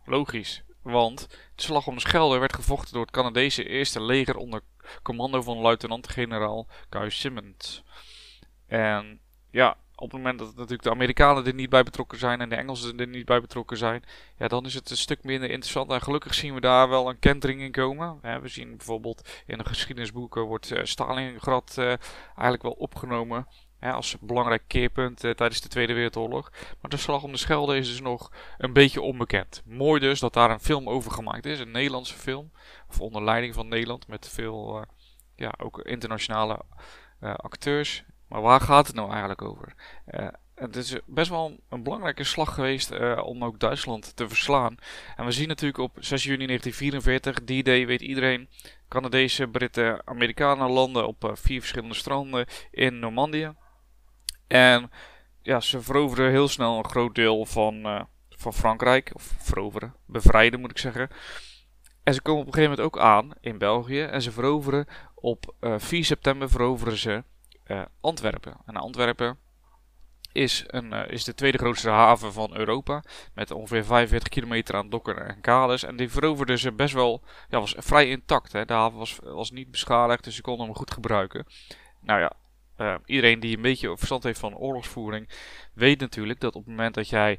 logisch. 0.04 0.64
Want 0.86 1.26
de 1.54 1.62
slag 1.62 1.86
om 1.86 1.94
de 1.94 2.00
Schelde 2.00 2.38
werd 2.38 2.54
gevochten 2.54 2.92
door 2.92 3.02
het 3.02 3.10
Canadese 3.10 3.68
eerste 3.68 4.02
leger 4.02 4.36
onder 4.36 4.60
commando 5.02 5.42
van 5.42 5.58
luitenant-generaal 5.58 6.66
Guy 6.90 7.10
Simmons. 7.10 7.82
En 8.66 9.20
ja, 9.50 9.76
op 9.94 10.10
het 10.10 10.20
moment 10.20 10.38
dat 10.38 10.48
natuurlijk 10.48 10.82
de 10.82 10.90
Amerikanen 10.90 11.46
er 11.46 11.54
niet 11.54 11.70
bij 11.70 11.82
betrokken 11.82 12.18
zijn 12.18 12.40
en 12.40 12.48
de 12.48 12.56
Engelsen 12.56 12.98
er 12.98 13.06
niet 13.06 13.24
bij 13.24 13.40
betrokken 13.40 13.76
zijn, 13.76 14.04
ja, 14.38 14.48
dan 14.48 14.64
is 14.64 14.74
het 14.74 14.90
een 14.90 14.96
stuk 14.96 15.24
minder 15.24 15.50
interessant. 15.50 15.90
En 15.90 16.02
gelukkig 16.02 16.34
zien 16.34 16.54
we 16.54 16.60
daar 16.60 16.88
wel 16.88 17.08
een 17.08 17.18
kentering 17.18 17.60
in 17.60 17.72
komen. 17.72 18.20
we 18.42 18.48
zien 18.48 18.76
bijvoorbeeld 18.76 19.42
in 19.46 19.58
de 19.58 19.64
geschiedenisboeken 19.64 20.42
wordt 20.42 20.70
uh, 20.70 20.84
Stalingrad 20.84 21.76
uh, 21.78 21.86
eigenlijk 22.26 22.62
wel 22.62 22.72
opgenomen 22.72 23.46
als 23.92 24.16
belangrijk 24.20 24.62
keerpunt 24.66 25.24
uh, 25.24 25.30
tijdens 25.30 25.60
de 25.60 25.68
Tweede 25.68 25.92
Wereldoorlog. 25.92 26.50
Maar 26.80 26.90
de 26.90 26.96
Slag 26.96 27.22
om 27.22 27.32
de 27.32 27.38
Schelde 27.38 27.76
is 27.76 27.88
dus 27.88 28.00
nog 28.00 28.32
een 28.58 28.72
beetje 28.72 29.00
onbekend. 29.00 29.62
Mooi 29.64 30.00
dus 30.00 30.20
dat 30.20 30.32
daar 30.32 30.50
een 30.50 30.60
film 30.60 30.88
over 30.88 31.10
gemaakt 31.10 31.46
is, 31.46 31.60
een 31.60 31.70
Nederlandse 31.70 32.14
film. 32.14 32.50
Of 32.88 33.00
onder 33.00 33.24
leiding 33.24 33.54
van 33.54 33.68
Nederland 33.68 34.08
met 34.08 34.28
veel, 34.28 34.76
uh, 34.76 34.82
ja, 35.36 35.54
ook 35.58 35.78
internationale 35.78 36.60
uh, 37.20 37.34
acteurs. 37.34 38.04
Maar 38.28 38.40
waar 38.40 38.60
gaat 38.60 38.86
het 38.86 38.96
nou 38.96 39.10
eigenlijk 39.10 39.42
over? 39.42 39.74
het 40.54 40.76
is 40.76 40.96
best 41.06 41.30
wel 41.30 41.60
een 41.68 41.82
belangrijke 41.82 42.24
slag 42.24 42.54
geweest 42.54 42.90
om 43.20 43.44
ook 43.44 43.60
Duitsland 43.60 44.16
te 44.16 44.28
verslaan. 44.28 44.76
En 45.16 45.24
we 45.24 45.32
zien 45.32 45.48
natuurlijk 45.48 45.78
op 45.78 45.96
6 46.00 46.24
juni 46.24 46.46
1944, 46.46 47.44
die 47.44 47.62
day 47.62 47.86
weet 47.86 48.00
iedereen, 48.00 48.48
Canadese, 48.88 49.48
Britten, 49.48 50.06
Amerikanen 50.06 50.70
landen 50.70 51.06
op 51.06 51.30
vier 51.34 51.60
verschillende 51.60 51.94
stranden 51.94 52.46
in 52.70 52.98
Normandië. 52.98 53.54
En 54.46 54.90
ja, 55.42 55.60
ze 55.60 55.82
veroveren 55.82 56.30
heel 56.30 56.48
snel 56.48 56.78
een 56.78 56.88
groot 56.88 57.14
deel 57.14 57.46
van, 57.46 57.74
uh, 57.74 58.00
van 58.28 58.52
Frankrijk. 58.52 59.10
Of 59.14 59.34
veroveren, 59.38 59.94
bevrijden 60.06 60.60
moet 60.60 60.70
ik 60.70 60.78
zeggen. 60.78 61.08
En 62.02 62.14
ze 62.14 62.22
komen 62.22 62.40
op 62.40 62.46
een 62.46 62.54
gegeven 62.54 62.76
moment 62.76 62.94
ook 62.94 63.02
aan 63.02 63.30
in 63.40 63.58
België. 63.58 64.02
En 64.02 64.22
ze 64.22 64.32
veroveren 64.32 64.86
op 65.14 65.54
uh, 65.60 65.74
eh, 65.74 65.80
4 65.80 66.04
september 66.04 66.50
veroveren 66.50 66.96
ze 66.96 67.24
uh, 67.66 67.82
Antwerpen. 68.00 68.56
En 68.66 68.76
Antwerpen 68.76 69.38
is, 70.32 70.64
een, 70.66 70.92
is 70.92 71.24
de 71.24 71.34
tweede 71.34 71.58
grootste 71.58 71.90
haven 71.90 72.32
van 72.32 72.56
Europa. 72.56 73.02
Met 73.34 73.50
ongeveer 73.50 73.84
45 73.84 74.28
kilometer 74.28 74.74
aan 74.74 74.90
dokken 74.90 75.28
en 75.28 75.40
kades. 75.40 75.82
En 75.82 75.96
die 75.96 76.10
veroverden 76.10 76.58
ze 76.58 76.72
best 76.72 76.94
wel, 76.94 77.22
ja, 77.48 77.60
was 77.60 77.74
vrij 77.78 78.08
intact. 78.08 78.52
Hè. 78.52 78.64
De 78.64 78.72
haven 78.72 78.98
was, 78.98 79.18
was 79.22 79.50
niet 79.50 79.70
beschadigd, 79.70 80.24
dus 80.24 80.34
ze 80.34 80.42
konden 80.42 80.66
hem 80.66 80.74
goed 80.74 80.90
gebruiken. 80.90 81.46
Nou 82.00 82.20
ja, 82.20 82.32
uh, 82.78 82.94
iedereen 83.04 83.40
die 83.40 83.56
een 83.56 83.62
beetje 83.62 83.96
verstand 83.96 84.22
heeft 84.22 84.38
van 84.38 84.56
oorlogsvoering, 84.56 85.28
weet 85.72 86.00
natuurlijk 86.00 86.40
dat 86.40 86.54
op 86.54 86.60
het 86.60 86.70
moment 86.70 86.94
dat 86.94 87.08
jij 87.08 87.38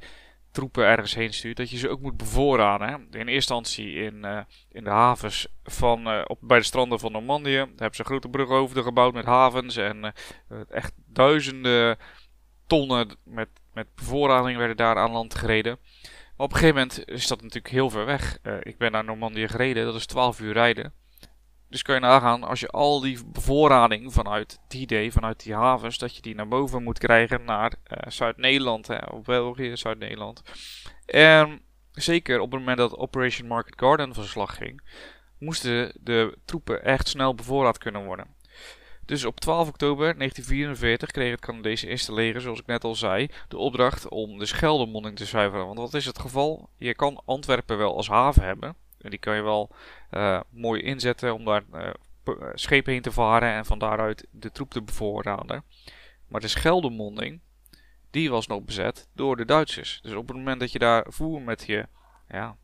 troepen 0.52 0.86
ergens 0.86 1.16
heen 1.16 1.34
stuurt, 1.34 1.58
dat 1.58 1.70
je 1.70 1.78
ze 1.78 1.90
ook 1.90 2.02
moet 2.02 2.18
bevoorraden. 2.18 2.88
Hè? 2.88 2.94
In 2.94 3.08
eerste 3.12 3.32
instantie 3.32 3.94
in, 3.94 4.16
uh, 4.16 4.40
in 4.72 4.84
de 4.84 4.90
havens 4.90 5.48
van, 5.64 6.08
uh, 6.08 6.22
op, 6.28 6.38
bij 6.42 6.58
de 6.58 6.64
stranden 6.64 7.00
van 7.00 7.12
Normandië. 7.12 7.56
Daar 7.56 7.68
hebben 7.68 7.96
ze 7.96 8.04
grote 8.04 8.30
bruggen 8.30 8.84
gebouwd 8.84 9.14
met 9.14 9.26
havens 9.26 9.78
en 9.78 10.14
echt 10.70 10.94
duizenden 11.06 11.98
tonnen 12.68 13.18
met, 13.24 13.50
met 13.74 13.88
bevoorrading 13.96 14.58
werden 14.58 14.78
daar 14.78 14.98
aan 14.98 15.12
land 15.12 15.36
gereden. 15.36 15.80
Maar 16.38 16.46
op 16.46 16.54
een 16.54 16.60
gegeven 16.60 16.76
moment 16.76 17.10
is 17.10 17.28
dat 17.28 17.42
natuurlijk 17.42 17.74
heel 17.74 17.90
ver 17.90 18.06
weg. 18.06 18.38
ik 18.62 18.78
ben 18.78 18.92
naar 18.92 19.04
Normandië 19.04 19.48
gereden, 19.48 19.86
dat 19.86 19.96
is 19.96 20.06
12 20.06 20.40
uur 20.40 20.54
rijden. 20.54 20.94
Dus 21.70 21.82
kun 21.82 21.94
je 21.94 22.00
nagaan, 22.00 22.44
als 22.44 22.60
je 22.60 22.68
al 22.68 23.00
die 23.00 23.26
bevoorrading 23.26 24.14
vanuit 24.14 24.60
D-Day, 24.68 25.12
vanuit 25.12 25.44
die 25.44 25.54
havens, 25.54 25.98
dat 25.98 26.16
je 26.16 26.22
die 26.22 26.36
naar 26.36 26.48
boven 26.48 26.84
moet 26.84 27.00
krijgen 27.00 27.44
naar 27.46 27.74
uh, 27.74 28.12
Zuid-Nederland, 28.12 28.90
of 29.12 29.22
België, 29.22 29.78
Zuid-Nederland. 29.78 30.42
En 31.06 31.62
zeker 31.92 32.40
op 32.40 32.52
het 32.52 32.60
moment 32.60 32.78
dat 32.78 32.98
Operation 32.98 33.48
Market 33.48 33.80
Garden 33.80 34.14
van 34.14 34.24
slag 34.24 34.56
ging, 34.56 34.82
moesten 35.40 35.92
de 36.00 36.38
troepen 36.46 36.84
echt 36.84 37.08
snel 37.08 37.36
bevoorraad 37.36 37.78
kunnen 37.78 38.06
worden. 38.06 38.36
Dus 39.06 39.26
op 39.26 39.40
12 39.40 39.68
oktober 39.68 40.18
1944 40.18 41.12
kreeg 41.12 41.32
het 41.32 41.40
Canadese 41.40 41.88
eerste 41.88 42.14
leger, 42.14 42.42
zoals 42.42 42.60
ik 42.60 42.66
net 42.66 42.84
al 42.84 42.96
zei, 42.96 43.28
de 43.48 43.58
opdracht 43.58 44.10
om 44.10 44.38
de 44.38 44.46
Scheldemonding 44.46 45.16
te 45.16 45.26
zuiveren. 45.26 45.66
Want 45.66 45.78
wat 45.78 45.94
is 45.94 46.06
het 46.06 46.20
geval? 46.20 46.70
Je 46.78 46.96
kan 46.96 47.22
Antwerpen 47.26 47.78
wel 47.78 47.96
als 47.96 48.08
haven 48.08 48.44
hebben. 48.44 48.76
En 49.08 49.14
die 49.14 49.20
kan 49.20 49.36
je 49.36 49.42
wel 49.42 49.76
uh, 50.12 50.42
mooi 50.50 50.82
inzetten 50.82 51.34
om 51.34 51.46
daar 51.46 51.64
uh, 51.74 51.90
schepen 52.54 52.94
heen 52.94 53.02
te 53.02 53.12
varen 53.12 53.50
en 53.50 53.66
van 53.66 53.80
daaruit 53.80 54.28
de 54.32 54.52
troep 54.52 54.72
te 54.72 54.82
bevoorraden. 54.82 55.64
Maar 56.28 56.42
de 56.42 56.48
Scheldemonding, 56.48 57.42
die 58.12 58.30
was 58.30 58.48
nog 58.48 58.64
bezet 58.64 59.10
door 59.14 59.38
de 59.38 59.46
Duitsers. 59.46 60.00
Dus 60.02 60.14
op 60.14 60.28
het 60.28 60.38
moment 60.38 60.60
dat 60.60 60.72
je 60.72 60.80
daar 60.80 61.06
voer 61.10 61.42
met 61.42 61.64
je 61.66 61.88
ja, 62.30 62.58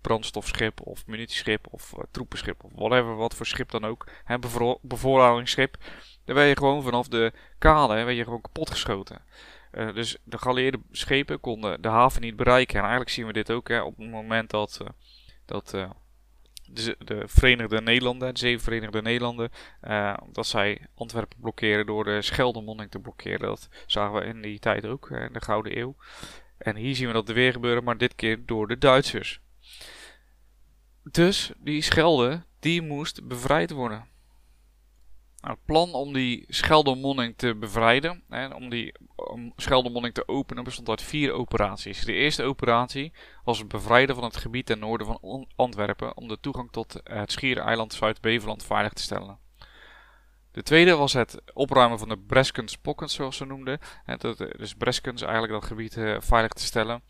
brandstofschip 0.00 0.80
of 0.80 1.06
munitieschip 1.06 1.66
of 1.70 1.94
troepenschip 2.10 2.64
of 2.64 2.70
whatever, 2.74 3.16
wat 3.16 3.34
voor 3.34 3.46
schip 3.46 3.70
dan 3.70 3.84
ook, 3.84 4.06
hè, 4.24 4.36
bevoorradingsschip, 4.80 5.76
dan 6.24 6.34
ben 6.34 6.44
je 6.44 6.56
gewoon 6.56 6.82
vanaf 6.82 7.08
de 7.08 7.32
kade 7.58 8.04
ben 8.04 8.14
je 8.14 8.24
gewoon 8.24 8.40
kapot 8.40 8.70
geschoten. 8.70 9.22
Uh, 9.72 9.94
dus 9.94 10.16
de 10.24 10.38
geallieerde 10.38 10.80
schepen 10.90 11.40
konden 11.40 11.82
de 11.82 11.88
haven 11.88 12.20
niet 12.20 12.36
bereiken. 12.36 12.74
En 12.74 12.80
eigenlijk 12.80 13.10
zien 13.10 13.26
we 13.26 13.32
dit 13.32 13.50
ook 13.50 13.68
hè, 13.68 13.82
op 13.82 13.96
het 13.96 14.10
moment 14.10 14.50
dat, 14.50 14.80
dat 15.44 15.72
uh, 15.74 15.90
de, 16.66 16.96
de, 16.98 17.22
Verenigde 17.26 17.80
Nederlanden, 17.80 18.34
de 18.34 18.40
zeven 18.40 18.64
Verenigde 18.64 19.02
Nederlanden, 19.02 19.50
dat 20.32 20.46
zij 20.46 20.86
Antwerpen 20.94 21.38
blokkeren 21.40 21.86
door 21.86 22.04
de 22.04 22.22
Scheldemonding 22.22 22.90
te 22.90 22.98
blokkeren. 22.98 23.40
Dat 23.40 23.68
zagen 23.86 24.20
we 24.20 24.24
in 24.24 24.42
die 24.42 24.58
tijd 24.58 24.86
ook, 24.86 25.10
in 25.10 25.32
de 25.32 25.40
Gouden 25.40 25.78
Eeuw. 25.78 25.96
En 26.58 26.76
hier 26.76 26.94
zien 26.94 27.06
we 27.06 27.12
dat 27.12 27.28
weer 27.28 27.52
gebeuren, 27.52 27.84
maar 27.84 27.96
dit 27.96 28.14
keer 28.14 28.46
door 28.46 28.68
de 28.68 28.78
Duitsers. 28.78 29.40
Dus 31.02 31.52
die 31.58 31.82
Schelde, 31.82 32.44
die 32.58 32.82
moest 32.82 33.28
bevrijd 33.28 33.70
worden. 33.70 34.06
Nou, 35.44 35.56
het 35.56 35.64
plan 35.64 35.92
om 35.92 36.12
die 36.12 36.44
Scheldermonning 36.48 37.34
te 37.36 37.54
bevrijden, 37.54 38.22
hè, 38.28 38.46
om 38.46 38.68
die 38.68 38.94
om 39.14 39.52
Scheldermonning 39.56 40.14
te 40.14 40.28
openen, 40.28 40.64
bestond 40.64 40.88
uit 40.88 41.02
vier 41.02 41.32
operaties. 41.32 42.04
De 42.04 42.12
eerste 42.12 42.42
operatie 42.42 43.12
was 43.44 43.58
het 43.58 43.68
bevrijden 43.68 44.14
van 44.14 44.24
het 44.24 44.36
gebied 44.36 44.66
ten 44.66 44.78
noorden 44.78 45.06
van 45.06 45.48
Antwerpen 45.56 46.16
om 46.16 46.28
de 46.28 46.40
toegang 46.40 46.72
tot 46.72 47.00
het 47.04 47.32
schiereiland 47.32 47.92
Zuid-Beveland 47.92 48.64
veilig 48.64 48.92
te 48.92 49.02
stellen. 49.02 49.38
De 50.52 50.62
tweede 50.62 50.94
was 50.94 51.12
het 51.12 51.42
opruimen 51.52 51.98
van 51.98 52.08
de 52.08 52.18
Breskens 52.18 52.76
Pockets, 52.76 53.14
zoals 53.14 53.36
ze 53.36 53.44
noemden. 53.44 53.78
Dus 54.56 54.74
Breskens, 54.74 55.22
eigenlijk 55.22 55.52
dat 55.52 55.64
gebied 55.64 55.96
uh, 55.96 56.16
veilig 56.20 56.52
te 56.52 56.64
stellen. 56.64 57.02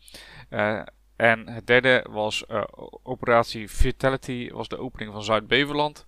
Uh, 0.49 0.81
en 1.15 1.49
het 1.49 1.67
derde 1.67 2.05
was 2.09 2.43
uh, 2.51 2.63
operatie 3.03 3.69
Vitality, 3.69 4.49
was 4.51 4.67
de 4.67 4.77
opening 4.77 5.11
van 5.11 5.23
Zuid-Beveland. 5.23 6.07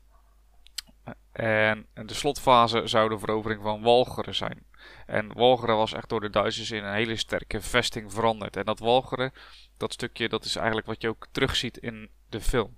En 1.38 1.88
de 1.94 2.14
slotfase 2.14 2.88
zou 2.88 3.10
de 3.10 3.20
verovering 3.20 3.62
van 3.62 3.82
Walcheren 3.82 4.36
zijn. 4.36 4.66
En 5.06 5.34
Walcheren 5.34 5.76
was 5.76 5.94
echt 5.94 6.10
door 6.10 6.22
de 6.22 6.30
Duitsers 6.30 6.72
in 6.72 6.84
een 6.84 6.94
hele 6.94 7.16
sterke 7.16 7.62
vesting 7.62 8.14
veranderd. 8.14 8.56
En 8.56 8.66
dat 8.66 8.80
Walcheren, 8.80 9.32
dat 9.78 9.94
stukje, 9.94 10.30
dat 10.30 10.46
is 10.46 10.56
eigenlijk 10.56 10.88
wat 10.88 11.02
je 11.02 11.08
ook 11.08 11.28
terugziet 11.32 11.78
in 11.78 12.10
de 12.30 12.42
film. 12.42 12.78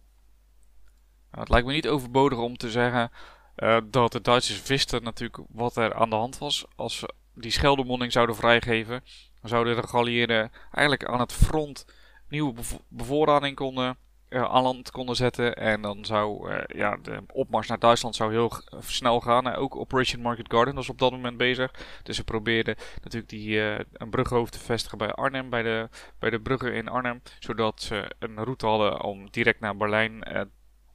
Nou, 1.32 1.42
het 1.42 1.50
lijkt 1.50 1.68
me 1.68 1.74
niet 1.74 1.88
overbodig 1.88 2.38
om 2.38 2.58
te 2.58 2.72
zeggen 2.72 3.12
uh, 3.58 3.78
dat 3.86 4.12
de 4.12 4.22
Duitsers 4.22 4.63
wisten 4.63 5.04
natuurlijk 5.04 5.39
wat 5.50 5.75
er 5.75 5.94
aan 5.94 6.10
de 6.10 6.16
hand 6.16 6.38
was. 6.38 6.66
Als 6.75 6.98
ze 6.98 7.13
die 7.34 7.51
Scheldemonding 7.51 8.12
zouden 8.12 8.36
vrijgeven, 8.36 9.04
dan 9.42 9.50
zouden 9.50 9.75
de 9.75 9.88
geallieerden 9.88 10.51
eigenlijk 10.72 11.06
aan 11.06 11.20
het 11.20 11.34
front 11.34 11.86
nieuwe 12.30 12.54
bevoorrading 12.88 13.56
konden 13.56 13.98
aan 14.29 14.63
land 14.63 14.91
konden 14.91 15.15
zetten. 15.15 15.55
En 15.55 15.81
dan 15.81 16.05
zou 16.05 16.51
uh, 16.51 16.62
ja, 16.67 16.98
de 17.01 17.24
opmars 17.33 17.67
naar 17.67 17.79
Duitsland 17.79 18.15
zou 18.15 18.31
heel 18.31 18.51
snel 18.79 19.19
gaan. 19.19 19.48
Uh, 19.48 19.59
ook 19.59 19.75
Operation 19.75 20.21
Market 20.21 20.51
Garden 20.51 20.75
was 20.75 20.89
op 20.89 21.00
dat 21.00 21.12
moment 21.12 21.38
bezig. 21.38 21.71
Dus 22.03 22.15
ze 22.15 22.24
probeerden 22.24 22.75
natuurlijk 23.01 23.29
die, 23.31 23.59
een 23.93 24.09
brughoofd 24.09 24.51
te 24.51 24.59
vestigen 24.59 24.98
bij 24.98 25.12
Arnhem, 25.12 25.50
bij 25.50 25.63
de, 25.63 25.89
bij 26.19 26.29
de 26.29 26.41
bruggen 26.41 26.74
in 26.74 26.88
Arnhem. 26.88 27.21
Zodat 27.39 27.81
ze 27.81 28.12
een 28.19 28.43
route 28.43 28.65
hadden 28.65 29.03
om 29.03 29.29
direct 29.29 29.59
naar 29.59 29.77
Berlijn 29.77 30.48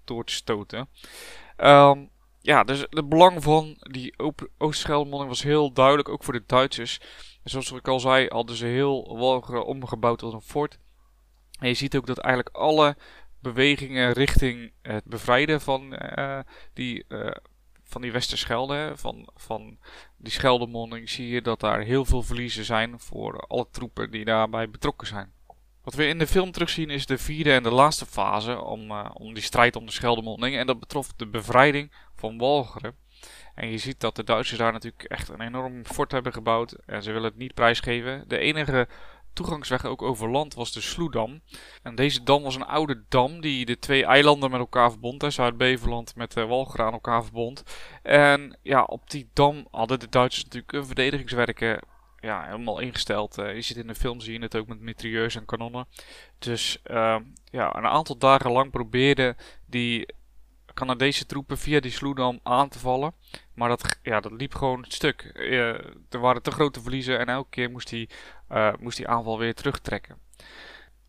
door 0.05 0.25
te 0.25 0.33
stoten. 0.33 0.89
Um, 1.57 2.11
ja, 2.41 2.65
dus 2.65 2.81
het 2.91 3.09
belang 3.09 3.43
van 3.43 3.77
die 3.79 4.15
Oost-Scheldemonding 4.59 5.29
was 5.29 5.43
heel 5.43 5.73
duidelijk, 5.73 6.09
ook 6.09 6.25
voor 6.25 6.33
de 6.33 6.43
Duitsers. 6.47 7.01
En 7.43 7.51
zoals 7.51 7.73
ik 7.73 7.89
al 7.89 8.01
zei, 8.01 8.27
hadden 8.29 8.57
ze 8.57 8.67
heel 8.67 9.19
Walcheren 9.19 9.67
omgebouwd 9.67 10.19
tot 10.19 10.33
een 10.33 10.41
fort. 10.41 10.79
En 11.59 11.69
je 11.69 11.75
ziet 11.75 11.97
ook 11.97 12.07
dat 12.07 12.19
eigenlijk 12.19 12.57
alle 12.57 12.97
bewegingen 13.45 14.13
richting 14.13 14.73
het 14.83 15.05
bevrijden 15.05 15.61
van 15.61 15.99
uh, 16.19 16.39
die, 16.73 17.05
uh, 17.09 17.31
van 17.83 18.03
die 18.03 18.13
Westerschelde, 18.13 18.93
van, 18.95 19.29
van 19.35 19.79
die 20.17 20.33
Scheldemonding, 20.33 21.11
zie 21.11 21.29
je 21.29 21.43
dat 21.43 21.61
daar 21.61 21.81
heel 21.81 22.05
veel 22.05 22.23
verliezen 22.23 22.65
zijn 22.65 23.01
voor 23.01 23.39
alle 23.39 23.67
troepen 23.71 24.11
die 24.11 24.25
daarbij 24.25 24.71
betrokken 24.71 25.07
zijn. 25.07 25.33
Wat 25.83 25.95
we 25.95 26.07
in 26.07 26.19
de 26.19 26.27
film 26.27 26.51
terugzien 26.51 26.91
is 26.91 27.07
de 27.07 27.19
vierde 27.19 27.53
en 27.53 27.63
de 27.63 27.71
laatste 27.71 28.07
fase 28.07 28.61
om, 28.61 28.91
uh, 28.91 29.11
om 29.13 29.35
die 29.35 29.43
strijd 29.43 29.77
om 29.77 29.87
de 29.87 29.93
Scheldemonding. 29.93 30.57
En 30.57 30.67
dat 30.67 30.81
betrof 30.81 31.13
de 31.17 31.27
bevrijding 31.27 31.93
van 32.15 32.39
Walcheren. 32.39 32.97
En 33.55 33.71
je 33.71 33.79
ziet 33.79 34.01
dat 34.01 34.17
de 34.17 34.25
Duitsers 34.25 34.59
daar 34.59 34.73
natuurlijk 34.73 35.03
echt 35.03 35.29
een 35.29 35.41
enorm 35.41 35.87
fort 35.87 36.13
hebben 36.13 36.33
gebouwd. 36.33 36.73
En 36.87 37.03
ze 37.03 37.13
willen 37.13 37.29
het 37.29 37.39
niet 37.39 37.55
prijsgeven. 37.55 38.25
De 38.29 38.39
enige 38.39 38.89
toegangsweg 39.35 39.85
ook 39.85 40.03
over 40.03 40.31
land 40.31 40.55
was 40.55 40.73
de 40.73 40.81
Sloedam. 40.81 41.41
En 41.83 41.95
deze 41.95 42.23
dam 42.23 42.43
was 42.43 42.55
een 42.55 42.67
oude 42.67 43.05
dam 43.09 43.41
die 43.41 43.65
de 43.65 43.79
twee 43.79 44.05
eilanden 44.05 44.51
met 44.51 44.61
elkaar 44.61 44.91
verbond. 44.91 45.25
Zuid-Beverland 45.29 46.17
met 46.17 46.37
uh, 46.37 46.49
Walcheren 46.49 46.87
aan 46.87 46.93
elkaar 46.93 47.23
verbond. 47.23 47.63
En 48.03 48.59
ja, 48.63 48.83
op 48.83 49.11
die 49.11 49.31
dam 49.33 49.67
hadden 49.71 49.99
de 49.99 50.09
Duitsers 50.09 50.45
natuurlijk 50.45 50.73
een 50.73 50.87
verdedigingswerken 50.87 51.81
ja, 52.25 52.45
helemaal 52.45 52.79
ingesteld. 52.79 53.39
Uh, 53.39 53.55
je 53.55 53.61
ziet 53.61 53.77
in 53.77 53.87
de 53.87 53.95
film 53.95 54.21
zie 54.21 54.33
je 54.33 54.41
het 54.41 54.57
ook 54.57 54.67
met 54.67 54.81
mitrailleurs 54.81 55.37
en 55.37 55.45
kanonnen. 55.45 55.87
Dus 56.39 56.79
uh, 56.91 57.17
ja, 57.51 57.77
een 57.77 57.87
aantal 57.87 58.19
dagen 58.19 58.53
lang 58.53 58.71
probeerden 58.71 59.37
die 59.67 60.07
Canadese 60.75 61.27
troepen 61.27 61.59
via 61.59 61.81
die 61.81 61.91
Sloedam 61.91 62.41
aan 62.43 62.69
te 62.69 62.79
vallen. 62.79 63.13
Maar 63.55 63.69
dat, 63.69 63.99
ja, 64.03 64.21
dat 64.21 64.33
liep 64.33 64.55
gewoon 64.55 64.85
stuk. 64.89 65.33
Uh, 65.35 65.69
er 66.09 66.21
waren 66.21 66.43
te 66.43 66.51
grote 66.51 66.83
verliezen 66.83 67.19
en 67.19 67.27
elke 67.27 67.51
keer 67.51 67.71
moest 67.71 67.89
die, 67.89 68.09
uh, 68.51 68.73
moest 68.79 68.97
die 68.97 69.09
aanval 69.09 69.39
weer 69.39 69.55
terugtrekken. 69.55 70.19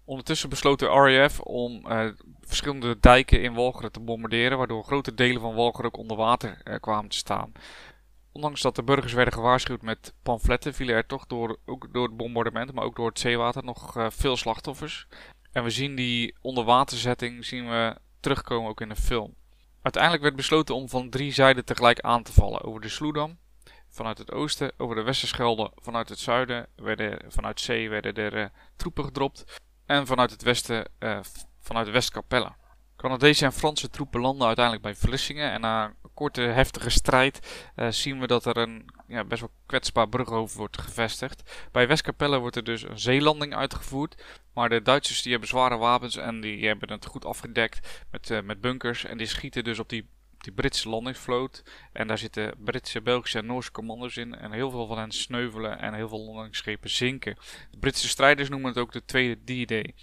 Ondertussen 0.06 0.50
besloot 0.50 0.80
de 0.80 0.86
RAF 0.86 1.40
om 1.40 1.86
uh, 1.88 2.10
verschillende 2.42 3.00
dijken 3.00 3.42
in 3.42 3.54
Walcheren 3.54 3.92
te 3.92 4.00
bombarderen, 4.00 4.58
waardoor 4.58 4.84
grote 4.84 5.14
delen 5.14 5.42
van 5.42 5.56
Walcheren 5.56 5.86
ook 5.86 5.98
onder 5.98 6.18
water 6.18 6.80
kwamen 6.80 7.10
te 7.10 7.18
staan. 7.18 7.52
Ondanks 8.32 8.62
dat 8.62 8.76
de 8.76 8.84
burgers 8.84 9.14
werden 9.14 9.34
gewaarschuwd 9.34 9.82
met 9.82 10.14
pamfletten, 10.24 10.74
vielen 10.74 10.96
er 10.96 11.06
toch 11.06 11.26
door, 11.26 11.58
ook 11.66 11.94
door 11.94 12.08
het 12.08 12.18
bombardement, 12.18 12.74
maar 12.74 12.84
ook 12.84 12.96
door 12.96 13.08
het 13.08 13.20
zeewater, 13.20 13.64
nog 13.64 13.96
veel 14.10 14.38
slachtoffers. 14.38 15.08
En 15.52 15.64
we 15.64 15.70
zien 15.70 15.96
die 15.96 16.36
onderwaterzetting 16.42 17.46
zien 17.46 17.70
we 17.70 17.98
terugkomen 18.20 18.70
ook 18.70 18.82
in 18.82 18.90
de 18.90 18.96
film. 18.96 19.36
Uiteindelijk 19.86 20.24
werd 20.24 20.36
besloten 20.36 20.76
om 20.76 20.90
van 20.90 21.10
drie 21.10 21.34
zijden 21.34 21.66
tegelijk 21.66 22.00
aan 22.00 22.24
te 22.24 22.34
vallen. 22.34 22.64
Over 22.64 22.82
de 22.82 22.90
Sloedam, 22.90 23.38
vanuit 23.90 24.18
het 24.18 24.32
oosten, 24.32 24.72
over 24.78 24.96
de 24.96 25.02
Westerschelde, 25.02 25.72
vanuit 25.76 26.10
het 26.10 26.20
zuiden, 26.20 26.68
werden, 26.76 27.32
vanuit 27.32 27.60
zee 27.60 27.90
werden 27.90 28.14
er 28.14 28.34
uh, 28.34 28.46
troepen 28.76 29.04
gedropt. 29.04 29.62
En 29.86 30.08
vanuit 30.08 30.32
het 30.32 30.44
westen, 30.44 30.90
uh, 31.00 31.20
vanuit 31.60 31.90
Westkapelle. 31.90 32.52
Canadese 32.96 33.46
en 33.46 33.54
Franse 33.54 33.90
troepen 33.90 34.22
landen 34.22 34.48
uiteindelijk 34.48 34.86
bij 34.86 34.96
Vlissingen. 34.96 35.52
En 35.52 35.62
na 35.62 35.86
een 35.86 36.10
korte 36.14 36.42
heftige 36.42 36.90
strijd 36.90 37.68
uh, 37.76 37.88
zien 37.92 38.20
we 38.20 38.28
dat 38.28 38.46
er 38.46 38.58
een 38.58 38.86
ja, 39.08 39.24
best 39.24 39.42
wel 39.42 39.52
kwetsbaar 39.66 40.10
brughoofd 40.10 40.56
wordt 40.56 40.82
gevestigd. 40.82 41.68
Bij 41.72 41.88
Westkapelle 41.88 42.40
wordt 42.40 42.56
er 42.56 42.64
dus 42.64 42.82
een 42.82 43.00
zeelanding 43.00 43.56
uitgevoerd. 43.56 44.24
Maar 44.54 44.70
de 44.70 44.82
Duitsers 44.82 45.22
die 45.22 45.32
hebben 45.32 45.50
zware 45.50 45.78
wapens 45.78 46.16
en 46.16 46.42
die 46.42 46.68
hebben 46.68 46.92
het 46.92 47.06
goed 47.06 47.26
afgedekt 47.26 48.06
met, 48.12 48.30
uh, 48.30 48.42
met 48.42 48.62
bunkers. 48.62 49.06
En 49.06 49.18
die 49.18 49.28
schieten 49.28 49.64
dus 49.64 49.80
op 49.80 49.90
die, 49.90 50.10
die 50.38 50.54
Britse 50.54 50.90
landingsvloot. 50.90 51.64
En 51.92 52.08
daar 52.08 52.18
zitten 52.18 52.54
Britse, 52.58 53.02
Belgische 53.02 53.38
en 53.38 53.46
Noorse 53.46 53.72
commando's 53.72 54.18
in. 54.18 54.36
En 54.36 54.52
heel 54.52 54.70
veel 54.72 54.88
van 54.88 54.98
hen 54.98 55.12
sneuvelen 55.12 55.80
en 55.80 55.94
heel 55.94 56.10
veel 56.10 56.26
landingsschepen 56.26 56.90
zinken. 56.90 57.38
De 57.72 57.78
Britse 57.78 58.08
strijders 58.08 58.50
noemen 58.50 58.70
het 58.70 58.78
ook 58.78 58.92
de 58.92 59.06
tweede 59.06 59.66
D-Day. 59.66 59.94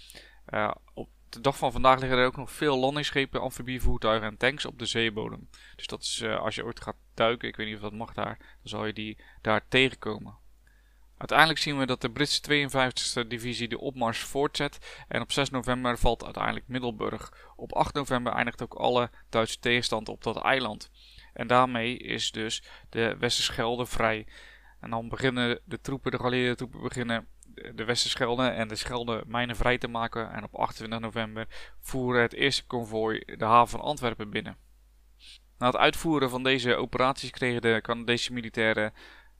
Uh, 0.49 0.71
op 0.93 1.09
de 1.33 1.41
dag 1.41 1.57
van 1.57 1.71
vandaag 1.71 1.99
liggen 1.99 2.17
er 2.17 2.25
ook 2.25 2.37
nog 2.37 2.51
veel 2.51 2.77
landingsschepen, 2.77 3.41
amfibievoertuigen 3.41 4.27
en 4.27 4.37
tanks 4.37 4.65
op 4.65 4.79
de 4.79 4.85
zeebodem. 4.85 5.49
Dus 5.75 5.87
dat 5.87 6.01
is, 6.01 6.21
uh, 6.21 6.39
als 6.39 6.55
je 6.55 6.65
ooit 6.65 6.81
gaat 6.81 6.95
duiken, 7.13 7.47
ik 7.47 7.55
weet 7.55 7.67
niet 7.67 7.75
of 7.75 7.81
dat 7.81 7.93
mag 7.93 8.13
daar, 8.13 8.37
dan 8.37 8.47
zal 8.63 8.85
je 8.85 8.93
die 8.93 9.17
daar 9.41 9.67
tegenkomen. 9.67 10.41
Uiteindelijk 11.17 11.59
zien 11.59 11.77
we 11.77 11.85
dat 11.85 12.01
de 12.01 12.11
Britse 12.11 12.41
52e 12.41 13.27
divisie 13.27 13.67
de 13.67 13.79
opmars 13.79 14.19
voortzet 14.19 15.05
en 15.07 15.21
op 15.21 15.31
6 15.31 15.49
november 15.49 15.97
valt 15.97 16.23
uiteindelijk 16.23 16.67
Middelburg. 16.67 17.51
Op 17.55 17.73
8 17.73 17.93
november 17.93 18.33
eindigt 18.33 18.61
ook 18.61 18.73
alle 18.73 19.09
Duitse 19.29 19.59
tegenstand 19.59 20.09
op 20.09 20.23
dat 20.23 20.41
eiland. 20.41 20.91
En 21.33 21.47
daarmee 21.47 21.97
is 21.97 22.31
dus 22.31 22.63
de 22.89 23.15
Westerschelde 23.19 23.85
vrij. 23.85 24.27
En 24.79 24.89
dan 24.89 25.09
beginnen 25.09 25.59
de 25.65 25.81
troepen, 25.81 26.11
de 26.11 26.17
geallieerde 26.17 26.55
troepen 26.55 26.81
beginnen 26.81 27.27
de 27.75 27.83
Westerschelde 27.85 28.47
en 28.47 28.67
de 28.67 28.75
Schelde 28.75 29.23
mijnen 29.27 29.55
vrij 29.55 29.77
te 29.77 29.87
maken. 29.87 30.31
En 30.31 30.43
op 30.43 30.55
28 30.55 30.99
november 30.99 31.47
voeren 31.81 32.21
het 32.21 32.33
eerste 32.33 32.65
konvooi 32.65 33.23
de 33.37 33.45
haven 33.45 33.79
van 33.79 33.87
Antwerpen 33.87 34.29
binnen. 34.29 34.57
Na 35.57 35.65
het 35.65 35.77
uitvoeren 35.77 36.29
van 36.29 36.43
deze 36.43 36.75
operaties 36.75 37.29
kregen 37.29 37.61
de 37.61 37.79
Canadese 37.81 38.33
militairen 38.33 38.93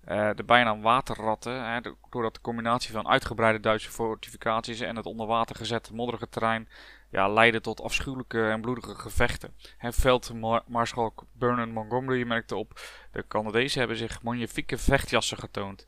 uh, 0.07 0.29
de 0.35 0.43
bijnaam 0.43 0.81
waterratten. 0.81 1.71
Hè, 1.71 1.79
doordat 2.09 2.33
de 2.33 2.41
combinatie 2.41 2.91
van 2.91 3.07
uitgebreide 3.07 3.59
Duitse 3.59 3.91
fortificaties 3.91 4.79
en 4.79 4.95
het 4.95 5.05
onder 5.05 5.27
water 5.27 5.55
gezette 5.55 5.93
modderige 5.93 6.29
terrein 6.29 6.69
ja, 7.09 7.27
leidde 7.29 7.61
tot 7.61 7.81
afschuwelijke 7.81 8.49
en 8.49 8.61
bloedige 8.61 8.95
gevechten. 8.95 9.55
Veldmaarschalk 9.79 11.23
Bernard 11.33 11.71
Montgomery 11.71 12.23
merkte 12.23 12.55
op, 12.55 12.79
de 13.11 13.27
Canadezen 13.27 13.79
hebben 13.79 13.97
zich 13.97 14.21
magnifieke 14.21 14.77
vechtjassen 14.77 15.37
getoond. 15.37 15.87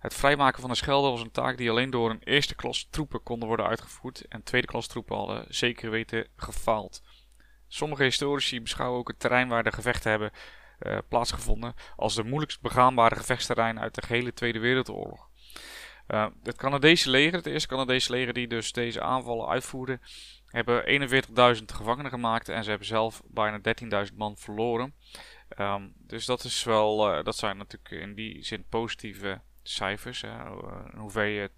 Het 0.00 0.14
vrijmaken 0.14 0.60
van 0.60 0.70
de 0.70 0.76
Schelde 0.76 1.08
was 1.08 1.20
een 1.20 1.30
taak 1.30 1.56
die 1.56 1.70
alleen 1.70 1.90
door 1.90 2.10
een 2.10 2.22
eerste 2.22 2.54
klas 2.54 2.86
troepen 2.90 3.22
konden 3.22 3.48
worden 3.48 3.66
uitgevoerd 3.66 4.28
en 4.28 4.42
tweede 4.42 4.66
klas 4.66 4.86
troepen 4.86 5.16
hadden 5.16 5.44
zeker 5.48 5.90
weten 5.90 6.26
gefaald. 6.36 7.02
Sommige 7.68 8.02
historici 8.02 8.62
beschouwen 8.62 8.98
ook 8.98 9.08
het 9.08 9.20
terrein 9.20 9.48
waar 9.48 9.62
de 9.62 9.72
gevechten 9.72 10.10
hebben 10.10 10.30
uh, 10.80 10.98
plaatsgevonden 11.08 11.74
als 11.96 12.14
de 12.14 12.24
moeilijkst 12.24 12.60
begaanbare 12.60 13.16
gevechtsterrein 13.16 13.80
uit 13.80 13.94
de 13.94 14.02
gehele 14.02 14.32
Tweede 14.32 14.58
Wereldoorlog. 14.58 15.28
Uh, 16.08 16.26
het 16.42 16.56
Canadese 16.56 17.10
leger, 17.10 17.36
het 17.36 17.46
eerste 17.46 17.68
Canadese 17.68 18.10
leger 18.10 18.32
die 18.32 18.48
dus 18.48 18.72
deze 18.72 19.00
aanvallen 19.00 19.48
uitvoerde, 19.48 20.00
hebben 20.46 21.08
41.000 21.56 21.64
gevangenen 21.64 22.10
gemaakt 22.10 22.48
en 22.48 22.62
ze 22.62 22.70
hebben 22.70 22.88
zelf 22.88 23.22
bijna 23.26 23.60
13.000 24.08 24.14
man 24.14 24.36
verloren. 24.36 24.94
Um, 25.58 25.92
dus 25.96 26.26
dat 26.26 26.44
is 26.44 26.64
wel, 26.64 27.18
uh, 27.18 27.24
dat 27.24 27.36
zijn 27.36 27.56
natuurlijk 27.56 27.90
in 27.90 28.14
die 28.14 28.44
zin 28.44 28.64
positieve 28.68 29.40
cijfers. 29.62 30.20
Hè, 30.20 30.30
hoeveel 30.96 31.22
je 31.22 31.50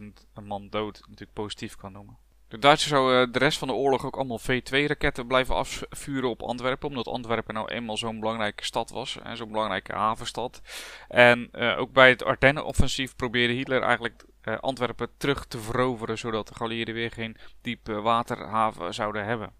13.000 0.00 0.42
man 0.44 0.68
dood 0.68 1.00
natuurlijk 1.00 1.32
positief 1.32 1.76
kan 1.76 1.92
noemen. 1.92 2.18
De 2.52 2.58
Duitsers 2.58 2.90
zouden 2.90 3.32
de 3.32 3.38
rest 3.38 3.58
van 3.58 3.68
de 3.68 3.74
oorlog 3.74 4.04
ook 4.04 4.16
allemaal 4.16 4.40
V2-raketten 4.40 5.26
blijven 5.26 5.54
afvuren 5.54 6.30
op 6.30 6.42
Antwerpen. 6.42 6.88
Omdat 6.88 7.06
Antwerpen 7.06 7.54
nou 7.54 7.68
eenmaal 7.68 7.96
zo'n 7.96 8.20
belangrijke 8.20 8.64
stad 8.64 8.90
was. 8.90 9.18
Zo'n 9.32 9.50
belangrijke 9.50 9.92
havenstad. 9.92 10.60
En 11.08 11.48
uh, 11.52 11.78
ook 11.78 11.92
bij 11.92 12.08
het 12.08 12.24
Ardennen-offensief 12.24 13.16
probeerde 13.16 13.52
Hitler 13.52 13.82
eigenlijk 13.82 14.24
Antwerpen 14.60 15.08
terug 15.16 15.46
te 15.46 15.58
veroveren. 15.58 16.18
Zodat 16.18 16.48
de 16.48 16.54
Galliëren 16.54 16.94
weer 16.94 17.10
geen 17.10 17.36
diepe 17.60 18.00
waterhaven 18.00 18.94
zouden 18.94 19.24
hebben. 19.24 19.52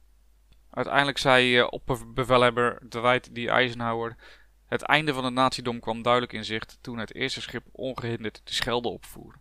Uiteindelijk 0.71 1.19
zei 1.19 1.59
uh, 1.59 1.67
opperbevelhebber 1.71 2.79
Dwight 2.89 3.35
D. 3.35 3.47
Eisenhower... 3.47 4.17
Het 4.73 4.83
einde 4.83 5.15
van 5.15 5.25
het 5.25 5.35
nazidom 5.35 5.81
kwam 5.81 6.03
duidelijk 6.03 6.33
in 6.33 6.45
zicht 6.45 6.79
toen 6.81 6.99
het 6.99 7.15
eerste 7.15 7.41
schip 7.41 7.67
ongehinderd 7.73 8.41
de 8.45 8.53
Schelde 8.53 8.89
opvoerde. 8.89 9.39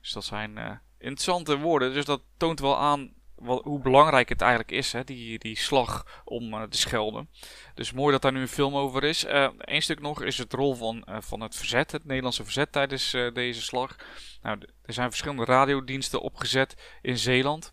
Dus 0.00 0.12
dat 0.12 0.24
zijn 0.24 0.80
interessante 0.98 1.58
woorden. 1.58 1.94
Dus 1.94 2.04
dat 2.04 2.22
toont 2.36 2.60
wel 2.60 2.78
aan 2.78 3.12
wat, 3.34 3.62
hoe 3.64 3.80
belangrijk 3.80 4.28
het 4.28 4.40
eigenlijk 4.40 4.70
is, 4.70 4.92
hè, 4.92 5.04
die, 5.04 5.38
die 5.38 5.58
slag 5.58 6.22
om 6.24 6.54
uh, 6.54 6.62
de 6.68 6.76
Schelde. 6.76 7.26
Dus 7.74 7.92
mooi 7.92 8.12
dat 8.12 8.22
daar 8.22 8.32
nu 8.32 8.40
een 8.40 8.48
film 8.48 8.74
over 8.74 9.04
is. 9.04 9.24
Eén 9.24 9.74
uh, 9.74 9.80
stuk 9.80 10.00
nog 10.00 10.22
is 10.22 10.38
het 10.38 10.52
rol 10.52 10.74
van, 10.74 11.06
van 11.06 11.40
het 11.40 11.56
verzet, 11.56 11.92
het 11.92 12.04
Nederlandse 12.04 12.44
verzet 12.44 12.72
tijdens 12.72 13.10
deze 13.32 13.62
slag. 13.62 13.96
Nou, 14.42 14.58
er 14.82 14.92
zijn 14.92 15.08
verschillende 15.08 15.44
radiodiensten 15.44 16.20
opgezet 16.20 16.98
in 17.02 17.18
Zeeland. 17.18 17.72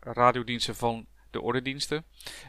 radiodiensten 0.00 0.76
van 0.76 1.06
de 1.30 1.40
ordendiensten. 1.40 2.04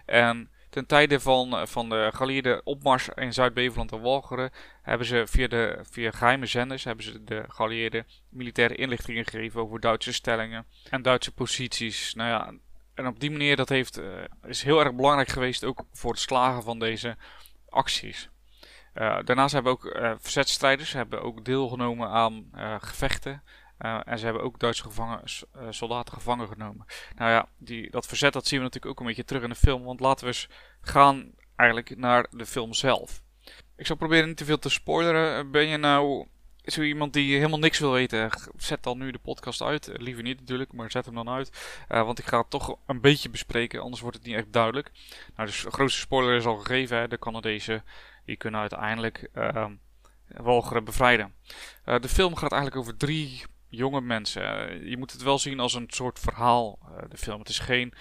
En 0.05 0.51
Ten 0.73 0.85
tijde 0.85 1.19
van, 1.19 1.57
eh, 1.57 1.65
van 1.65 1.89
de 1.89 2.09
geallieerde 2.13 2.61
opmars 2.63 3.09
in 3.15 3.33
Zuid-Beveland 3.33 3.91
en 3.91 4.01
Walcheren 4.01 4.51
hebben 4.81 5.07
ze 5.07 5.23
via, 5.27 5.47
de, 5.47 5.79
via 5.89 6.11
geheime 6.11 6.45
zenders 6.45 6.83
hebben 6.83 7.05
ze 7.05 7.23
de 7.23 7.43
geallieerde 7.47 8.05
militaire 8.29 8.75
inlichtingen 8.75 9.25
gegeven 9.25 9.61
over 9.61 9.79
Duitse 9.79 10.13
stellingen 10.13 10.65
en 10.89 11.01
Duitse 11.01 11.31
posities. 11.31 12.13
Nou 12.13 12.29
ja, 12.29 12.53
en 12.93 13.07
op 13.07 13.19
die 13.19 13.31
manier 13.31 13.55
dat 13.55 13.69
heeft, 13.69 13.99
uh, 13.99 14.05
is 14.43 14.63
heel 14.63 14.79
erg 14.79 14.93
belangrijk 14.93 15.29
geweest 15.29 15.63
ook 15.63 15.85
voor 15.91 16.11
het 16.11 16.19
slagen 16.19 16.63
van 16.63 16.79
deze 16.79 17.17
acties. 17.69 18.29
Uh, 18.93 19.19
daarnaast 19.23 19.53
hebben 19.53 19.71
ook 19.71 19.85
uh, 19.85 20.13
verzetstrijders 20.19 20.93
hebben 20.93 21.21
ook 21.21 21.45
deelgenomen 21.45 22.09
aan 22.09 22.49
gevechten 22.79 23.43
uh, 23.79 23.99
en 24.05 24.19
ze 24.19 24.25
hebben 24.25 24.43
ook 24.43 24.59
Duitse 24.59 24.83
gevangen, 24.83 25.21
uh, 25.23 25.67
soldaten 25.69 26.13
gevangen 26.13 26.47
genomen. 26.47 26.85
Nou 27.15 27.31
ja, 27.31 27.47
die, 27.57 27.91
dat 27.91 28.05
verzet 28.05 28.33
dat 28.33 28.47
zien 28.47 28.59
we 28.59 28.65
natuurlijk 28.65 28.91
ook 28.91 28.99
een 28.99 29.05
beetje 29.05 29.25
terug 29.25 29.43
in 29.43 29.49
de 29.49 29.55
film. 29.55 29.83
Want 29.83 29.99
laten 29.99 30.27
we 30.27 30.33
eens 30.33 30.49
gaan 30.81 31.31
eigenlijk 31.55 31.97
naar 31.97 32.27
de 32.31 32.45
film 32.45 32.73
zelf. 32.73 33.21
Ik 33.75 33.85
zal 33.85 33.95
proberen 33.95 34.27
niet 34.27 34.37
te 34.37 34.45
veel 34.45 34.59
te 34.59 34.69
spoileren. 34.69 35.51
Ben 35.51 35.67
je 35.67 35.77
nou 35.77 36.27
zo 36.63 36.81
iemand 36.81 37.13
die 37.13 37.35
helemaal 37.35 37.59
niks 37.59 37.79
wil 37.79 37.91
weten? 37.91 38.29
Zet 38.57 38.83
dan 38.83 38.97
nu 38.97 39.11
de 39.11 39.19
podcast 39.19 39.61
uit. 39.61 39.89
Liever 39.93 40.23
niet 40.23 40.39
natuurlijk, 40.39 40.73
maar 40.73 40.91
zet 40.91 41.05
hem 41.05 41.15
dan 41.15 41.29
uit. 41.29 41.77
want 41.87 42.19
ik 42.19 42.25
ga 42.25 42.37
het 42.37 42.49
toch 42.49 42.77
een 42.85 43.01
beetje 43.01 43.29
bespreken, 43.29 43.81
anders 43.81 44.01
wordt 44.01 44.17
het 44.17 44.25
niet 44.25 44.35
echt 44.35 44.53
duidelijk. 44.53 44.91
Nou, 45.35 45.47
dus 45.47 45.61
de 45.61 45.71
grootste 45.71 45.99
spoiler 45.99 46.35
is 46.35 46.45
al 46.45 46.57
gegeven. 46.57 46.97
Hè. 46.97 47.07
De 47.07 47.19
Canadezen 47.19 47.83
die 48.25 48.37
kunnen 48.37 48.59
uiteindelijk 48.59 49.29
ehm, 49.33 49.73
Walcheren 50.27 50.83
bevrijden. 50.83 51.33
de 51.83 52.09
film 52.09 52.35
gaat 52.35 52.51
eigenlijk 52.51 52.81
over 52.81 52.97
drie 52.97 53.43
jonge 53.75 54.01
mensen. 54.01 54.69
Eh, 54.69 54.89
je 54.89 54.97
moet 54.97 55.11
het 55.11 55.21
wel 55.21 55.39
zien 55.39 55.59
als 55.59 55.73
een 55.73 55.87
soort 55.87 56.19
verhaal, 56.19 56.79
uh, 56.81 57.09
de 57.09 57.17
film. 57.17 57.39
Het 57.39 57.49
is 57.49 57.59
geen 57.59 57.93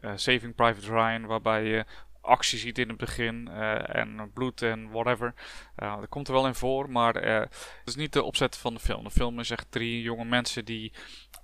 uh, 0.00 0.12
Saving 0.14 0.54
Private 0.54 0.86
Ryan 0.86 1.26
waarbij 1.26 1.64
je 1.64 1.84
actie 2.20 2.58
ziet 2.58 2.78
in 2.78 2.88
het 2.88 2.96
begin 2.96 3.48
en 3.48 4.30
bloed 4.34 4.62
en 4.62 4.90
whatever. 4.90 5.34
dat 5.76 6.08
komt 6.08 6.28
er 6.28 6.34
wel 6.34 6.46
in 6.46 6.54
voor, 6.54 6.90
maar 6.90 7.14
het 7.14 7.80
is 7.84 7.94
niet 7.94 8.12
de 8.12 8.22
opzet 8.22 8.56
van 8.56 8.74
de 8.74 8.80
film. 8.80 9.04
De 9.04 9.10
film 9.10 9.40
is 9.40 9.50
echt 9.50 9.70
drie 9.70 10.02
jonge 10.02 10.24
mensen 10.24 10.64
die 10.64 10.92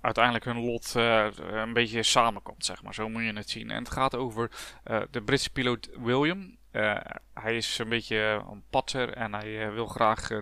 uiteindelijk 0.01 0.45
hun 0.45 0.59
lot 0.59 0.93
een 0.93 1.73
beetje 1.73 2.03
samenkomt, 2.03 2.65
zeg 2.65 2.83
maar. 2.83 2.93
Zo 2.93 3.09
moet 3.09 3.23
je 3.23 3.33
het 3.33 3.49
zien. 3.49 3.71
En 3.71 3.83
het 3.83 3.91
gaat 3.91 4.15
over 4.15 4.51
de 5.11 5.21
Britse 5.21 5.49
piloot 5.49 5.89
William. 5.97 6.57
Uh, 6.73 6.97
hij 7.33 7.55
is 7.55 7.79
een 7.79 7.89
beetje 7.89 8.43
een 8.49 8.63
patser 8.69 9.13
en 9.13 9.33
hij 9.33 9.67
uh, 9.67 9.73
wil 9.73 9.87
graag 9.87 10.29
uh, 10.29 10.41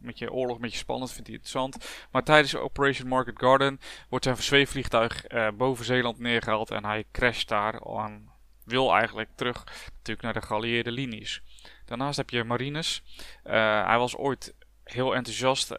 met 0.00 0.18
je 0.18 0.32
oorlog, 0.32 0.58
met 0.58 0.72
je 0.72 0.78
spannend, 0.78 1.12
vindt 1.12 1.26
hij 1.26 1.36
interessant. 1.36 2.06
Maar 2.10 2.22
tijdens 2.22 2.56
Operation 2.56 3.08
Market 3.08 3.38
Garden 3.38 3.80
wordt 4.08 4.24
zijn 4.24 4.36
zweefvliegtuig 4.36 5.26
boven 5.56 5.84
Zeeland 5.84 6.18
neergehaald 6.18 6.70
en 6.70 6.84
hij 6.84 7.04
crasht 7.12 7.48
daar 7.48 7.74
en 7.74 8.30
wil 8.64 8.94
eigenlijk 8.94 9.28
terug 9.34 9.64
natuurlijk 9.92 10.22
naar 10.22 10.32
de 10.32 10.46
geallieerde 10.46 10.90
linies. 10.90 11.42
Daarnaast 11.84 12.16
heb 12.16 12.30
je 12.30 12.44
Marines. 12.44 13.02
hij 13.42 13.98
was 13.98 14.16
ooit 14.16 14.54
heel 14.84 15.14
enthousiast 15.14 15.70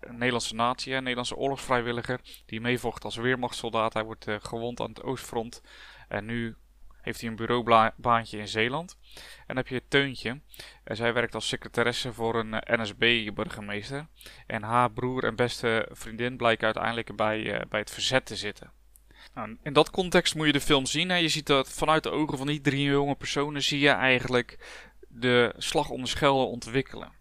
Nederlandse 0.00 0.54
natie, 0.54 0.92
een 0.92 0.98
Nederlandse 0.98 1.36
oorlogsvrijwilliger 1.36 2.20
die 2.46 2.60
meevocht 2.60 3.04
als 3.04 3.16
weermachtssoldaat. 3.16 3.92
Hij 3.92 4.04
wordt 4.04 4.26
gewond 4.28 4.80
aan 4.80 4.88
het 4.88 5.02
oostfront 5.02 5.62
en 6.08 6.24
nu 6.24 6.56
heeft 7.06 7.20
hij 7.20 7.30
een 7.30 7.36
bureaubaantje 7.36 8.38
in 8.38 8.48
Zeeland. 8.48 8.96
En 9.14 9.42
dan 9.46 9.56
heb 9.56 9.68
je 9.68 9.82
Teuntje. 9.88 10.40
En 10.84 10.96
zij 10.96 11.12
werkt 11.12 11.34
als 11.34 11.48
secretaresse 11.48 12.12
voor 12.12 12.38
een 12.38 12.54
eh, 12.54 12.78
NSB-burgemeester. 12.78 14.06
En 14.46 14.62
haar 14.62 14.90
broer 14.90 15.24
en 15.24 15.36
beste 15.36 15.88
vriendin 15.90 16.36
blijken 16.36 16.64
uiteindelijk 16.64 17.16
bij, 17.16 17.40
uh, 17.40 17.60
bij 17.68 17.80
het 17.80 17.90
verzet 17.90 18.26
te 18.26 18.36
zitten. 18.36 18.72
Nou, 19.34 19.56
in 19.62 19.72
dat 19.72 19.90
context 19.90 20.34
moet 20.34 20.46
je 20.46 20.52
de 20.52 20.60
film 20.60 20.86
zien. 20.86 21.08
Hè. 21.08 21.16
Je 21.16 21.28
ziet 21.28 21.46
dat 21.46 21.72
vanuit 21.72 22.02
de 22.02 22.10
ogen 22.10 22.38
van 22.38 22.46
die 22.46 22.60
drie 22.60 22.82
jonge 22.82 23.14
personen 23.14 23.62
zie 23.62 23.80
je 23.80 23.90
eigenlijk 23.90 24.58
de 25.08 25.54
slag 25.56 25.90
om 25.90 26.02
de 26.02 26.08
Schelde 26.08 26.44
ontwikkelen. 26.44 27.12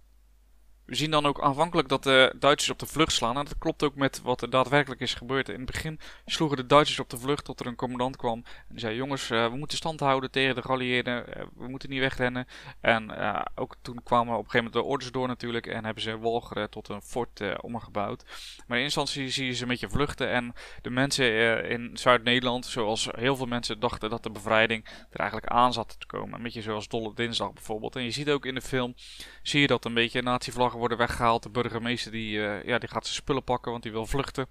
We 0.86 0.96
zien 0.96 1.12
dan 1.12 1.26
ook 1.26 1.42
aanvankelijk 1.42 1.90
dat 1.90 2.04
de 2.04 2.34
Duitsers 2.40 2.72
op 2.72 2.80
de 2.80 2.86
vlucht 2.86 3.12
slaan. 3.12 3.38
En 3.38 3.46
dat 3.46 3.58
klopt 3.58 3.84
ook 3.84 3.96
met 3.96 4.22
wat 4.22 4.42
er 4.42 4.50
daadwerkelijk 4.50 5.02
is 5.02 5.14
gebeurd. 5.14 5.50
In 5.50 5.56
het 5.56 5.66
begin 5.66 6.00
sloegen 6.26 6.58
de 6.58 6.66
Duitsers 6.66 7.00
op 7.00 7.10
de 7.10 7.18
vlucht 7.18 7.46
tot 7.46 7.60
er 7.60 7.66
een 7.66 7.76
commandant 7.76 8.16
kwam. 8.16 8.44
En 8.46 8.66
die 8.70 8.80
zei: 8.80 8.96
Jongens, 8.96 9.30
uh, 9.30 9.50
we 9.50 9.58
moeten 9.58 9.78
stand 9.78 10.00
houden 10.00 10.32
tegen 10.32 10.56
de 10.56 10.62
geallieerden. 10.62 11.26
Uh, 11.30 11.44
we 11.56 11.68
moeten 11.68 11.90
niet 11.90 12.00
wegrennen. 12.00 12.48
En 12.82 13.12
uh, 13.12 13.42
ook 13.56 13.76
toen 13.82 14.04
kwamen 14.04 14.34
op 14.34 14.44
een 14.44 14.50
gegeven 14.50 14.66
moment 14.66 14.84
de 14.84 14.92
orders 14.92 15.12
door 15.12 15.28
natuurlijk. 15.28 15.68
En 15.68 15.86
hebben 15.86 16.04
ze 16.04 16.20
Walcheren 16.20 16.70
tot 16.70 16.90
een 16.90 17.02
fort 17.02 17.62
omgebouwd. 17.62 18.24
Maar 18.68 18.78
in 18.78 18.84
instantie 18.84 19.30
zie 19.30 19.46
je 19.46 19.54
ze 19.54 19.62
een 19.62 19.68
beetje 19.68 19.90
vluchten. 19.90 20.30
En 20.30 20.54
de 20.82 20.90
mensen 20.90 21.64
in 21.70 21.90
Zuid-Nederland, 21.94 22.66
zoals 22.66 23.10
heel 23.16 23.36
veel 23.36 23.46
mensen 23.46 23.80
dachten 23.80 24.10
dat 24.10 24.24
de 24.24 24.30
bevrijding 24.30 24.86
er 25.10 25.20
eigenlijk 25.20 25.52
aan 25.52 25.74
zat 25.74 25.96
te 26.00 26.06
komen. 26.06 26.34
Een 26.34 26.44
beetje 26.44 26.62
zoals 26.62 26.88
Dolle 26.88 27.14
Dinsdag 27.14 27.54
bijvoorbeeld. 27.54 27.96
En 27.96 28.04
je 28.04 28.12
ziet 28.12 28.30
ook 28.30 28.46
in 28.46 28.56
de 28.56 28.62
film, 28.62 28.96
zie 29.42 29.62
je 29.62 29.68
dat 29.68 29.86
een 29.86 29.94
beetje 29.94 30.22
nazi-vlag 30.22 30.74
worden 30.78 30.98
weggehaald. 30.98 31.44
De 31.44 31.50
burgemeester 31.50 32.12
die, 32.12 32.38
uh, 32.38 32.64
ja, 32.64 32.78
die 32.78 32.90
gaat 32.90 33.06
zijn 33.06 33.16
spullen 33.16 33.44
pakken, 33.44 33.72
want 33.72 33.84
die 33.84 33.92
wil 33.92 34.06
vluchten. 34.06 34.48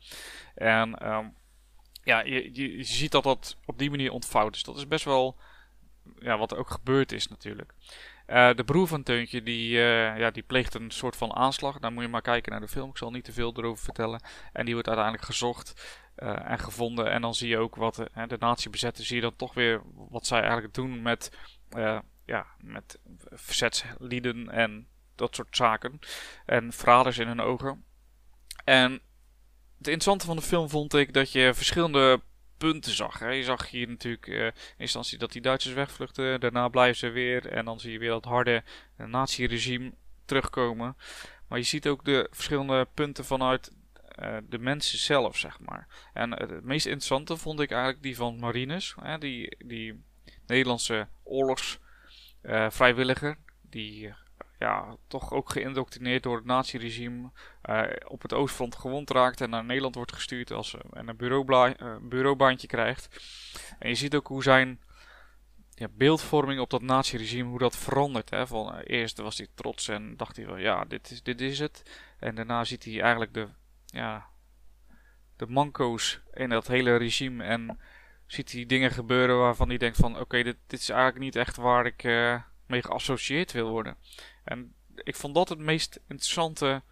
En 0.55 1.13
um, 1.13 1.35
ja, 2.05 2.21
je, 2.21 2.51
je, 2.53 2.83
ziet 2.83 3.13
dat 3.13 3.23
dat 3.23 3.57
op 3.65 3.79
die 3.79 3.91
manier 3.91 4.13
ontvouwt. 4.13 4.53
Dus 4.53 4.63
dat 4.63 4.77
is 4.77 4.89
best 4.89 5.05
wel 5.05 5.37
ja, 6.19 6.39
wat 6.39 6.53
er 6.53 6.59
ook 6.59 6.71
gebeurd 6.71 7.13
is 7.13 7.29
natuurlijk. 7.29 7.73
Uh, 8.27 8.55
de 8.55 8.65
broer 8.65 8.87
van 8.87 9.03
Teuntje 9.03 9.43
die, 9.43 9.71
uh, 9.71 10.19
ja, 10.19 10.31
die 10.31 10.43
pleegt 10.43 10.75
een 10.75 10.91
soort 10.91 11.17
van 11.17 11.35
aanslag. 11.35 11.79
Daar 11.79 11.93
moet 11.93 12.03
je 12.03 12.09
maar 12.09 12.23
kijken 12.23 12.53
naar 12.53 12.61
de 12.61 12.69
film. 12.69 12.91
Ik 12.91 12.97
zal 12.97 13.11
niet 13.11 13.25
te 13.25 13.33
veel 13.33 13.53
erover 13.57 13.85
vertellen. 13.85 14.23
En 14.53 14.65
die 14.65 14.75
wordt 14.75 14.89
uiteindelijk 14.89 15.27
gezocht 15.27 16.03
en 16.45 16.59
gevonden. 16.59 17.11
En 17.11 17.21
dan 17.21 17.35
zie 17.35 17.49
je 17.49 17.59
ook 17.59 17.77
wat 17.77 17.95
de 18.29 18.37
nazi 18.39 18.71
bezetten. 18.71 19.05
Zie 19.05 19.17
je 19.17 19.23
dan 19.23 19.37
toch 19.37 19.55
weer 19.55 19.83
wat 19.95 20.27
zij 20.27 20.41
eigenlijk 20.41 20.75
doen 20.75 21.03
met, 21.03 21.37
ja, 22.25 22.47
met 22.59 22.99
verzetslieden 23.31 24.51
en 24.51 24.87
dat 25.15 25.35
soort 25.35 25.57
zaken. 25.57 25.99
En 26.47 26.73
verraders 26.73 27.19
in 27.19 27.27
hun 27.27 27.41
ogen. 27.41 27.85
En 28.65 28.93
het 29.79 29.89
interessante 29.93 30.27
van 30.27 30.37
de 30.37 30.43
film 30.43 30.69
vond 30.69 30.95
ik 30.95 31.13
dat 31.13 31.33
je 31.33 31.55
verschillende 31.55 32.21
punten 32.59 32.93
zag. 32.93 33.19
Hè. 33.19 33.29
Je 33.29 33.45
zag 33.45 33.71
hier 33.71 33.89
natuurlijk 33.89 34.27
uh, 34.27 34.47
in 34.47 34.53
instantie 34.77 35.19
dat 35.19 35.33
die 35.33 35.43
Duitsers 35.43 35.75
wegvluchten. 35.75 36.41
Daarna 36.41 36.69
blijven 36.69 36.97
ze 36.97 37.09
weer. 37.09 37.47
En 37.47 37.65
dan 37.65 37.81
zie 37.81 37.93
je 37.93 37.99
weer 37.99 38.11
dat 38.11 38.25
harde 38.25 38.63
nazi-regime 38.97 39.93
terugkomen. 40.25 40.97
Maar 41.49 41.59
je 41.59 41.65
ziet 41.65 41.89
ook 41.89 42.05
de 42.05 42.29
verschillende 42.31 42.89
punten 42.95 43.25
vanuit 43.25 43.73
uh, 44.23 44.37
de 44.49 44.59
mensen 44.59 44.99
zelf, 44.99 45.39
zeg 45.39 45.61
maar. 45.61 45.89
En 46.13 46.31
het 46.31 46.65
meest 46.65 46.87
interessante 46.87 47.37
vond 47.37 47.61
ik 47.61 47.71
eigenlijk 47.71 48.03
die 48.03 48.17
van 48.17 48.39
Marines. 48.39 48.95
Hè, 49.01 49.19
die, 49.19 49.57
die 49.67 50.05
Nederlandse 50.47 51.09
oorlogsvrijwilliger. 51.23 53.31
Uh, 53.31 53.37
die 53.63 54.15
ja, 54.59 54.97
toch 55.07 55.33
ook 55.33 55.51
geïndoctrineerd 55.51 56.23
door 56.23 56.37
het 56.37 56.45
naziregime. 56.45 57.31
Uh, 57.71 57.83
op 58.07 58.23
het 58.23 58.33
oostfront 58.33 58.77
gewond 58.77 59.11
raakt 59.11 59.41
en 59.41 59.51
naar 59.51 59.65
Nederland 59.65 59.95
wordt 59.95 60.13
gestuurd 60.13 60.51
als, 60.51 60.77
en 60.93 61.09
een 61.09 62.09
bureaubaantje 62.09 62.67
krijgt. 62.67 63.21
En 63.79 63.89
je 63.89 63.95
ziet 63.95 64.15
ook 64.15 64.27
hoe 64.27 64.43
zijn 64.43 64.81
ja, 65.75 65.89
beeldvorming 65.91 66.61
op 66.61 66.71
dat 66.71 66.83
naziregime, 66.83 67.49
hoe 67.49 67.59
dat 67.59 67.77
verandert. 67.77 68.31
Hè? 68.31 68.47
Van, 68.47 68.79
eerst 68.79 69.19
was 69.19 69.39
hij 69.39 69.47
trots 69.55 69.89
en 69.89 70.17
dacht 70.17 70.37
hij 70.37 70.47
wel, 70.47 70.57
ja, 70.57 70.85
dit 70.85 71.11
is, 71.11 71.23
dit 71.23 71.41
is 71.41 71.59
het. 71.59 71.83
En 72.19 72.35
daarna 72.35 72.65
ziet 72.65 72.85
hij 72.85 73.01
eigenlijk 73.01 73.35
de, 73.35 73.49
ja, 73.87 74.27
de 75.37 75.47
manco's 75.47 76.21
in 76.33 76.49
dat 76.49 76.67
hele 76.67 76.97
regime 76.97 77.45
en 77.45 77.79
ziet 78.27 78.53
hij 78.53 78.67
dingen 78.67 78.91
gebeuren 78.91 79.39
waarvan 79.39 79.69
hij 79.69 79.79
denkt 79.79 79.97
van, 79.97 80.19
oké, 80.19 80.43
dit, 80.43 80.57
dit 80.67 80.81
is 80.81 80.89
eigenlijk 80.89 81.21
niet 81.21 81.37
echt 81.37 81.57
waar 81.57 81.87
ik 81.87 82.03
mee 82.67 82.83
geassocieerd 82.83 83.53
wil 83.53 83.71
worden. 83.71 83.97
En 84.45 84.75
ik 84.95 85.17
vond 85.17 85.35
dat 85.35 85.49
het 85.49 85.59
meest 85.59 86.01
interessante, 86.09 86.83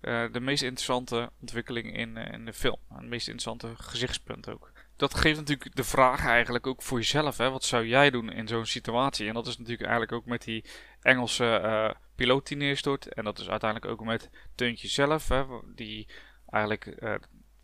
uh, 0.00 0.32
de 0.32 0.40
meest 0.40 0.62
interessante 0.62 1.30
ontwikkeling 1.40 1.96
in, 1.96 2.16
uh, 2.16 2.32
in 2.32 2.44
de 2.44 2.52
film. 2.52 2.78
Het 2.88 3.06
meest 3.06 3.28
interessante 3.28 3.82
gezichtspunt 3.82 4.48
ook. 4.48 4.72
Dat 4.96 5.14
geeft 5.14 5.38
natuurlijk 5.38 5.76
de 5.76 5.84
vraag 5.84 6.26
eigenlijk 6.26 6.66
ook 6.66 6.82
voor 6.82 6.98
jezelf. 6.98 7.36
Hè? 7.36 7.50
Wat 7.50 7.64
zou 7.64 7.86
jij 7.86 8.10
doen 8.10 8.32
in 8.32 8.48
zo'n 8.48 8.66
situatie? 8.66 9.28
En 9.28 9.34
dat 9.34 9.46
is 9.46 9.56
natuurlijk 9.58 9.88
eigenlijk 9.88 10.12
ook 10.12 10.26
met 10.26 10.42
die 10.44 10.64
Engelse 11.00 11.60
uh, 11.64 11.90
piloot 12.14 12.46
die 12.46 12.56
neerstort. 12.56 13.14
En 13.14 13.24
dat 13.24 13.38
is 13.38 13.48
uiteindelijk 13.48 13.92
ook 13.92 14.04
met 14.06 14.30
Teuntje 14.54 14.88
zelf. 14.88 15.28
Hè? 15.28 15.44
Die 15.74 16.08
eigenlijk 16.46 16.84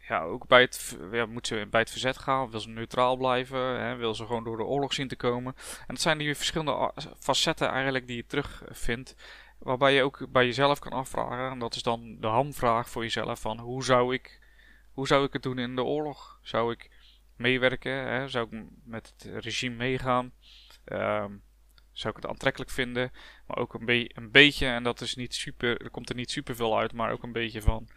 ja, 0.08 0.22
ook 0.22 0.46
bij 0.46 0.60
het, 0.60 0.98
ja, 1.12 1.26
moet 1.26 1.46
ze 1.46 1.66
bij 1.70 1.80
het 1.80 1.90
verzet 1.90 2.18
gaan? 2.18 2.50
Wil 2.50 2.60
ze 2.60 2.68
neutraal 2.68 3.16
blijven? 3.16 3.80
Hè? 3.80 3.96
Wil 3.96 4.14
ze 4.14 4.26
gewoon 4.26 4.44
door 4.44 4.56
de 4.56 4.64
oorlog 4.64 4.92
zien 4.92 5.08
te 5.08 5.16
komen? 5.16 5.54
En 5.56 5.94
dat 5.94 6.00
zijn 6.00 6.18
die 6.18 6.34
verschillende 6.34 6.92
facetten 7.18 7.68
eigenlijk 7.68 8.06
die 8.06 8.16
je 8.16 8.26
terugvindt. 8.26 9.14
Waarbij 9.58 9.94
je 9.94 10.02
ook 10.02 10.26
bij 10.30 10.44
jezelf 10.44 10.78
kan 10.78 10.92
afvragen. 10.92 11.50
En 11.50 11.58
dat 11.58 11.74
is 11.74 11.82
dan 11.82 12.16
de 12.20 12.26
hamvraag 12.26 12.90
voor 12.90 13.02
jezelf. 13.02 13.40
Van 13.40 13.58
hoe 13.58 13.84
zou 13.84 14.14
ik, 14.14 14.40
hoe 14.92 15.06
zou 15.06 15.24
ik 15.24 15.32
het 15.32 15.42
doen 15.42 15.58
in 15.58 15.76
de 15.76 15.84
oorlog? 15.84 16.38
Zou 16.42 16.72
ik 16.72 16.90
meewerken? 17.36 17.92
Hè? 17.92 18.28
Zou 18.28 18.46
ik 18.50 18.64
met 18.84 19.14
het 19.16 19.44
regime 19.44 19.76
meegaan? 19.76 20.32
Um, 20.92 21.42
zou 21.92 22.14
ik 22.16 22.22
het 22.22 22.30
aantrekkelijk 22.30 22.70
vinden? 22.70 23.10
Maar 23.46 23.56
ook 23.56 23.74
een, 23.74 24.10
een 24.14 24.30
beetje, 24.30 24.66
en 24.66 24.82
dat 24.82 25.00
is 25.00 25.14
niet 25.14 25.34
super, 25.34 25.80
er 25.80 25.90
komt 25.90 26.08
er 26.08 26.14
niet 26.14 26.30
super 26.30 26.56
veel 26.56 26.78
uit, 26.78 26.92
maar 26.92 27.12
ook 27.12 27.22
een 27.22 27.32
beetje 27.32 27.62
van 27.62 27.88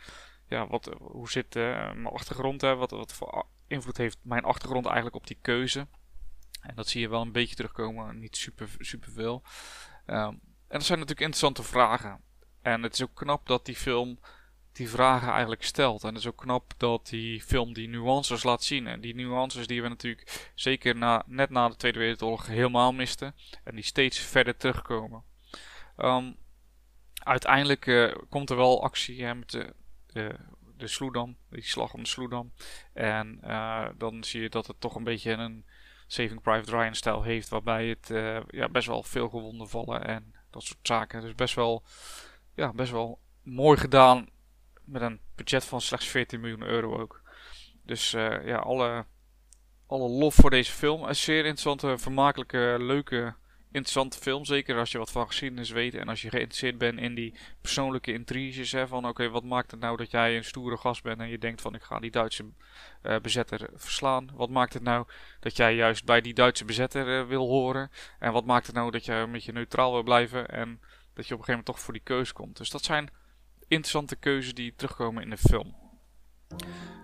ja, 0.49 0.67
wat, 0.67 0.89
hoe 0.99 1.29
zit 1.29 1.55
uh, 1.55 1.93
mijn 1.93 2.13
achtergrond? 2.13 2.61
Hè? 2.61 2.75
Wat, 2.75 2.91
wat 2.91 3.13
voor 3.13 3.45
invloed 3.67 3.97
heeft 3.97 4.17
mijn 4.21 4.43
achtergrond 4.43 4.85
eigenlijk 4.85 5.15
op 5.15 5.27
die 5.27 5.37
keuze? 5.41 5.87
En 6.61 6.75
dat 6.75 6.87
zie 6.87 7.01
je 7.01 7.09
wel 7.09 7.21
een 7.21 7.31
beetje 7.31 7.55
terugkomen, 7.55 8.19
niet 8.19 8.37
super, 8.37 8.69
super 8.79 9.11
veel. 9.11 9.43
Um, 10.05 10.15
en 10.67 10.77
dat 10.77 10.83
zijn 10.83 10.99
natuurlijk 10.99 11.27
interessante 11.27 11.63
vragen. 11.63 12.21
En 12.61 12.83
het 12.83 12.93
is 12.93 13.03
ook 13.03 13.15
knap 13.15 13.47
dat 13.47 13.65
die 13.65 13.75
film 13.75 14.19
die 14.71 14.89
vragen 14.89 15.31
eigenlijk 15.31 15.63
stelt. 15.63 16.03
En 16.03 16.09
het 16.09 16.17
is 16.17 16.27
ook 16.27 16.37
knap 16.37 16.73
dat 16.77 17.07
die 17.07 17.41
film 17.41 17.73
die 17.73 17.87
nuances 17.87 18.43
laat 18.43 18.63
zien. 18.63 18.87
En 18.87 19.01
die 19.01 19.15
nuances 19.15 19.67
die 19.67 19.81
we 19.81 19.87
natuurlijk 19.87 20.51
zeker 20.55 20.95
na, 20.95 21.23
net 21.25 21.49
na 21.49 21.69
de 21.69 21.75
Tweede 21.75 21.99
Wereldoorlog 21.99 22.47
helemaal 22.47 22.93
misten. 22.93 23.35
En 23.63 23.75
die 23.75 23.83
steeds 23.83 24.19
verder 24.19 24.57
terugkomen. 24.57 25.23
Um, 25.97 26.35
uiteindelijk 27.13 27.85
uh, 27.85 28.15
komt 28.29 28.49
er 28.49 28.55
wel 28.55 28.83
actie 28.83 29.23
hè, 29.23 29.35
met 29.35 29.51
de 29.51 29.73
de, 30.13 30.35
de 30.77 30.87
Sloedam, 30.87 31.37
die 31.49 31.63
slag 31.63 31.93
om 31.93 32.03
de 32.03 32.09
Sloedam. 32.09 32.51
En 32.93 33.39
uh, 33.43 33.87
dan 33.97 34.23
zie 34.23 34.41
je 34.41 34.49
dat 34.49 34.67
het 34.67 34.79
toch 34.79 34.95
een 34.95 35.03
beetje 35.03 35.31
een 35.31 35.65
Saving 36.07 36.41
Private 36.41 36.71
Ryan 36.71 36.95
stijl 36.95 37.23
heeft, 37.23 37.49
waarbij 37.49 37.87
het 37.87 38.09
uh, 38.09 38.39
ja, 38.47 38.69
best 38.69 38.87
wel 38.87 39.03
veel 39.03 39.29
gewonden 39.29 39.69
vallen 39.69 40.05
en 40.05 40.35
dat 40.49 40.63
soort 40.63 40.79
zaken. 40.81 41.21
Dus 41.21 41.35
best 41.35 41.55
wel, 41.55 41.83
ja, 42.55 42.73
best 42.73 42.91
wel 42.91 43.19
mooi 43.43 43.77
gedaan 43.77 44.29
met 44.83 45.01
een 45.01 45.19
budget 45.35 45.65
van 45.65 45.81
slechts 45.81 46.07
14 46.07 46.39
miljoen 46.39 46.63
euro 46.63 46.99
ook. 46.99 47.21
Dus 47.83 48.13
uh, 48.13 48.45
ja, 48.45 48.57
alle, 48.57 49.05
alle 49.87 50.09
lof 50.09 50.35
voor 50.35 50.49
deze 50.49 50.71
film. 50.71 51.03
Een 51.03 51.15
zeer 51.15 51.45
interessante, 51.45 51.97
vermakelijke, 51.97 52.75
leuke 52.79 53.35
interessante 53.71 54.17
film. 54.17 54.45
Zeker 54.45 54.77
als 54.77 54.91
je 54.91 54.97
wat 54.97 55.11
van 55.11 55.27
geschiedenis 55.27 55.69
weet 55.69 55.95
en 55.95 56.07
als 56.07 56.21
je 56.21 56.29
geïnteresseerd 56.29 56.77
bent 56.77 56.99
in 56.99 57.15
die 57.15 57.33
persoonlijke 57.61 58.13
intriges. 58.13 58.71
Hè, 58.71 58.87
van 58.87 59.07
oké, 59.07 59.29
wat 59.29 59.43
maakt 59.43 59.71
het 59.71 59.79
nou 59.79 59.97
dat 59.97 60.11
jij 60.11 60.37
een 60.37 60.43
stoere 60.43 60.77
gast 60.77 61.03
bent 61.03 61.19
en 61.19 61.29
je 61.29 61.37
denkt 61.37 61.61
van 61.61 61.75
ik 61.75 61.81
ga 61.81 61.99
die 61.99 62.11
Duitse 62.11 62.45
uh, 63.03 63.19
bezetter 63.19 63.69
verslaan. 63.73 64.29
Wat 64.33 64.49
maakt 64.49 64.73
het 64.73 64.83
nou 64.83 65.07
dat 65.39 65.55
jij 65.55 65.75
juist 65.75 66.05
bij 66.05 66.21
die 66.21 66.33
Duitse 66.33 66.65
bezetter 66.65 67.19
uh, 67.19 67.27
wil 67.27 67.47
horen. 67.47 67.91
En 68.19 68.31
wat 68.31 68.45
maakt 68.45 68.65
het 68.65 68.75
nou 68.75 68.91
dat 68.91 69.05
je 69.05 69.13
een 69.13 69.31
beetje 69.31 69.51
neutraal 69.51 69.91
wil 69.91 70.03
blijven 70.03 70.47
en 70.47 70.79
dat 71.13 71.27
je 71.27 71.33
op 71.33 71.39
een 71.39 71.45
gegeven 71.45 71.47
moment 71.47 71.65
toch 71.65 71.79
voor 71.79 71.93
die 71.93 72.03
keuze 72.03 72.33
komt. 72.33 72.57
Dus 72.57 72.69
dat 72.69 72.83
zijn 72.83 73.09
interessante 73.67 74.15
keuzes 74.15 74.53
die 74.53 74.75
terugkomen 74.75 75.23
in 75.23 75.29
de 75.29 75.37
film. 75.37 75.75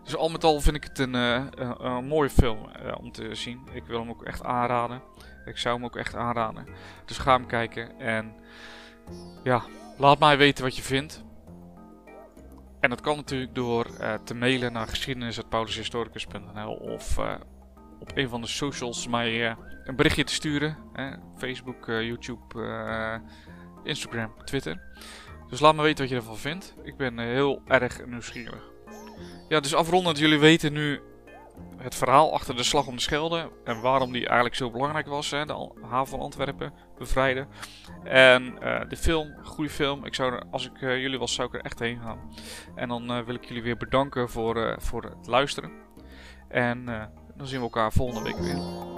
Dus 0.04 0.16
al 0.16 0.30
met 0.30 0.44
al 0.44 0.62
vind 0.62 0.76
ik 0.76 0.84
het 0.84 1.00
een, 1.00 1.14
een 1.14 2.06
mooie 2.06 2.30
film 2.30 2.70
om 2.98 3.12
te 3.12 3.36
zien. 3.36 3.68
Ik 3.74 3.86
wil 3.86 4.00
hem 4.00 4.10
ook 4.10 4.24
echt 4.24 4.44
aanraden. 4.44 5.02
Ik 5.46 5.58
zou 5.58 5.76
hem 5.76 5.86
ook 5.86 5.96
echt 5.96 6.16
aanraden. 6.16 6.68
Dus 7.06 7.18
ga 7.18 7.36
hem 7.36 7.46
kijken 7.46 8.00
en 8.00 8.34
ja, 9.44 9.64
laat 9.98 10.20
mij 10.20 10.38
weten 10.38 10.64
wat 10.64 10.76
je 10.76 10.82
vindt. 10.82 11.24
En 12.80 12.90
dat 12.90 13.02
kan 13.02 13.16
natuurlijk 13.16 13.56
door 13.56 13.88
uh, 14.00 14.14
te 14.14 14.36
mailen 14.36 14.74
naar 14.74 14.88
geschiedenis.paulushistoricus.nl 14.88 16.74
of 16.74 17.18
uh, 17.18 17.36
op 18.00 18.12
een 18.16 18.30
van 18.30 18.42
de 18.42 18.48
socials 18.48 19.08
mij 19.08 19.50
uh, 19.50 19.56
een 19.84 19.96
berichtje 19.96 20.24
te 20.24 20.34
sturen. 20.34 20.78
Facebook, 21.38 21.86
YouTube, 21.86 22.42
Instagram, 23.84 24.34
Twitter. 24.44 24.82
Dus 25.50 25.60
laat 25.60 25.76
me 25.76 25.82
weten 25.82 26.00
wat 26.00 26.10
je 26.10 26.16
ervan 26.16 26.38
vindt. 26.38 26.76
Ik 26.84 26.98
ben 26.98 27.20
heel 27.20 27.62
erg 27.68 28.06
nieuwsgierig. 28.06 28.72
Ja, 29.50 29.60
dus 29.60 29.76
afrondend, 29.76 30.18
jullie 30.18 30.40
weten 30.40 30.74
nu 30.74 31.02
het 31.86 31.96
verhaal 31.96 32.34
achter 32.34 32.56
de 32.56 32.64
slag 32.64 32.88
om 32.88 32.96
de 32.96 33.02
Schelde 33.02 33.52
en 33.64 33.82
waarom 33.82 34.12
die 34.12 34.26
eigenlijk 34.26 34.56
zo 34.56 34.72
belangrijk 34.72 35.08
was, 35.08 35.32
hè, 35.32 35.46
de 35.46 35.72
haven 35.82 36.08
van 36.08 36.20
Antwerpen 36.20 36.74
bevrijden. 36.98 37.48
En 38.04 38.58
uh, 38.64 38.80
de 38.90 38.98
film, 38.98 39.36
goede 39.44 39.70
film. 39.70 40.06
Ik 40.06 40.16
zou 40.16 40.42
als 40.52 40.66
ik 40.66 40.82
uh, 40.82 41.02
jullie 41.02 41.20
was, 41.20 41.34
zou 41.34 41.48
ik 41.48 41.54
er 41.54 41.62
echt 41.62 41.80
heen 41.80 42.00
gaan. 42.00 42.20
En 42.76 42.88
dan 42.88 43.12
uh, 43.12 43.20
wil 43.20 43.36
ik 43.36 43.46
jullie 43.46 43.64
weer 43.64 43.78
bedanken 43.78 44.30
voor, 44.30 44.76
voor 44.80 45.04
het 45.04 45.28
luisteren. 45.28 45.72
En 46.48 46.86
dan 47.36 47.48
zien 47.48 47.58
we 47.58 47.64
elkaar 47.64 47.92
volgende 47.92 48.24
week 48.24 48.38
weer. 48.38 48.95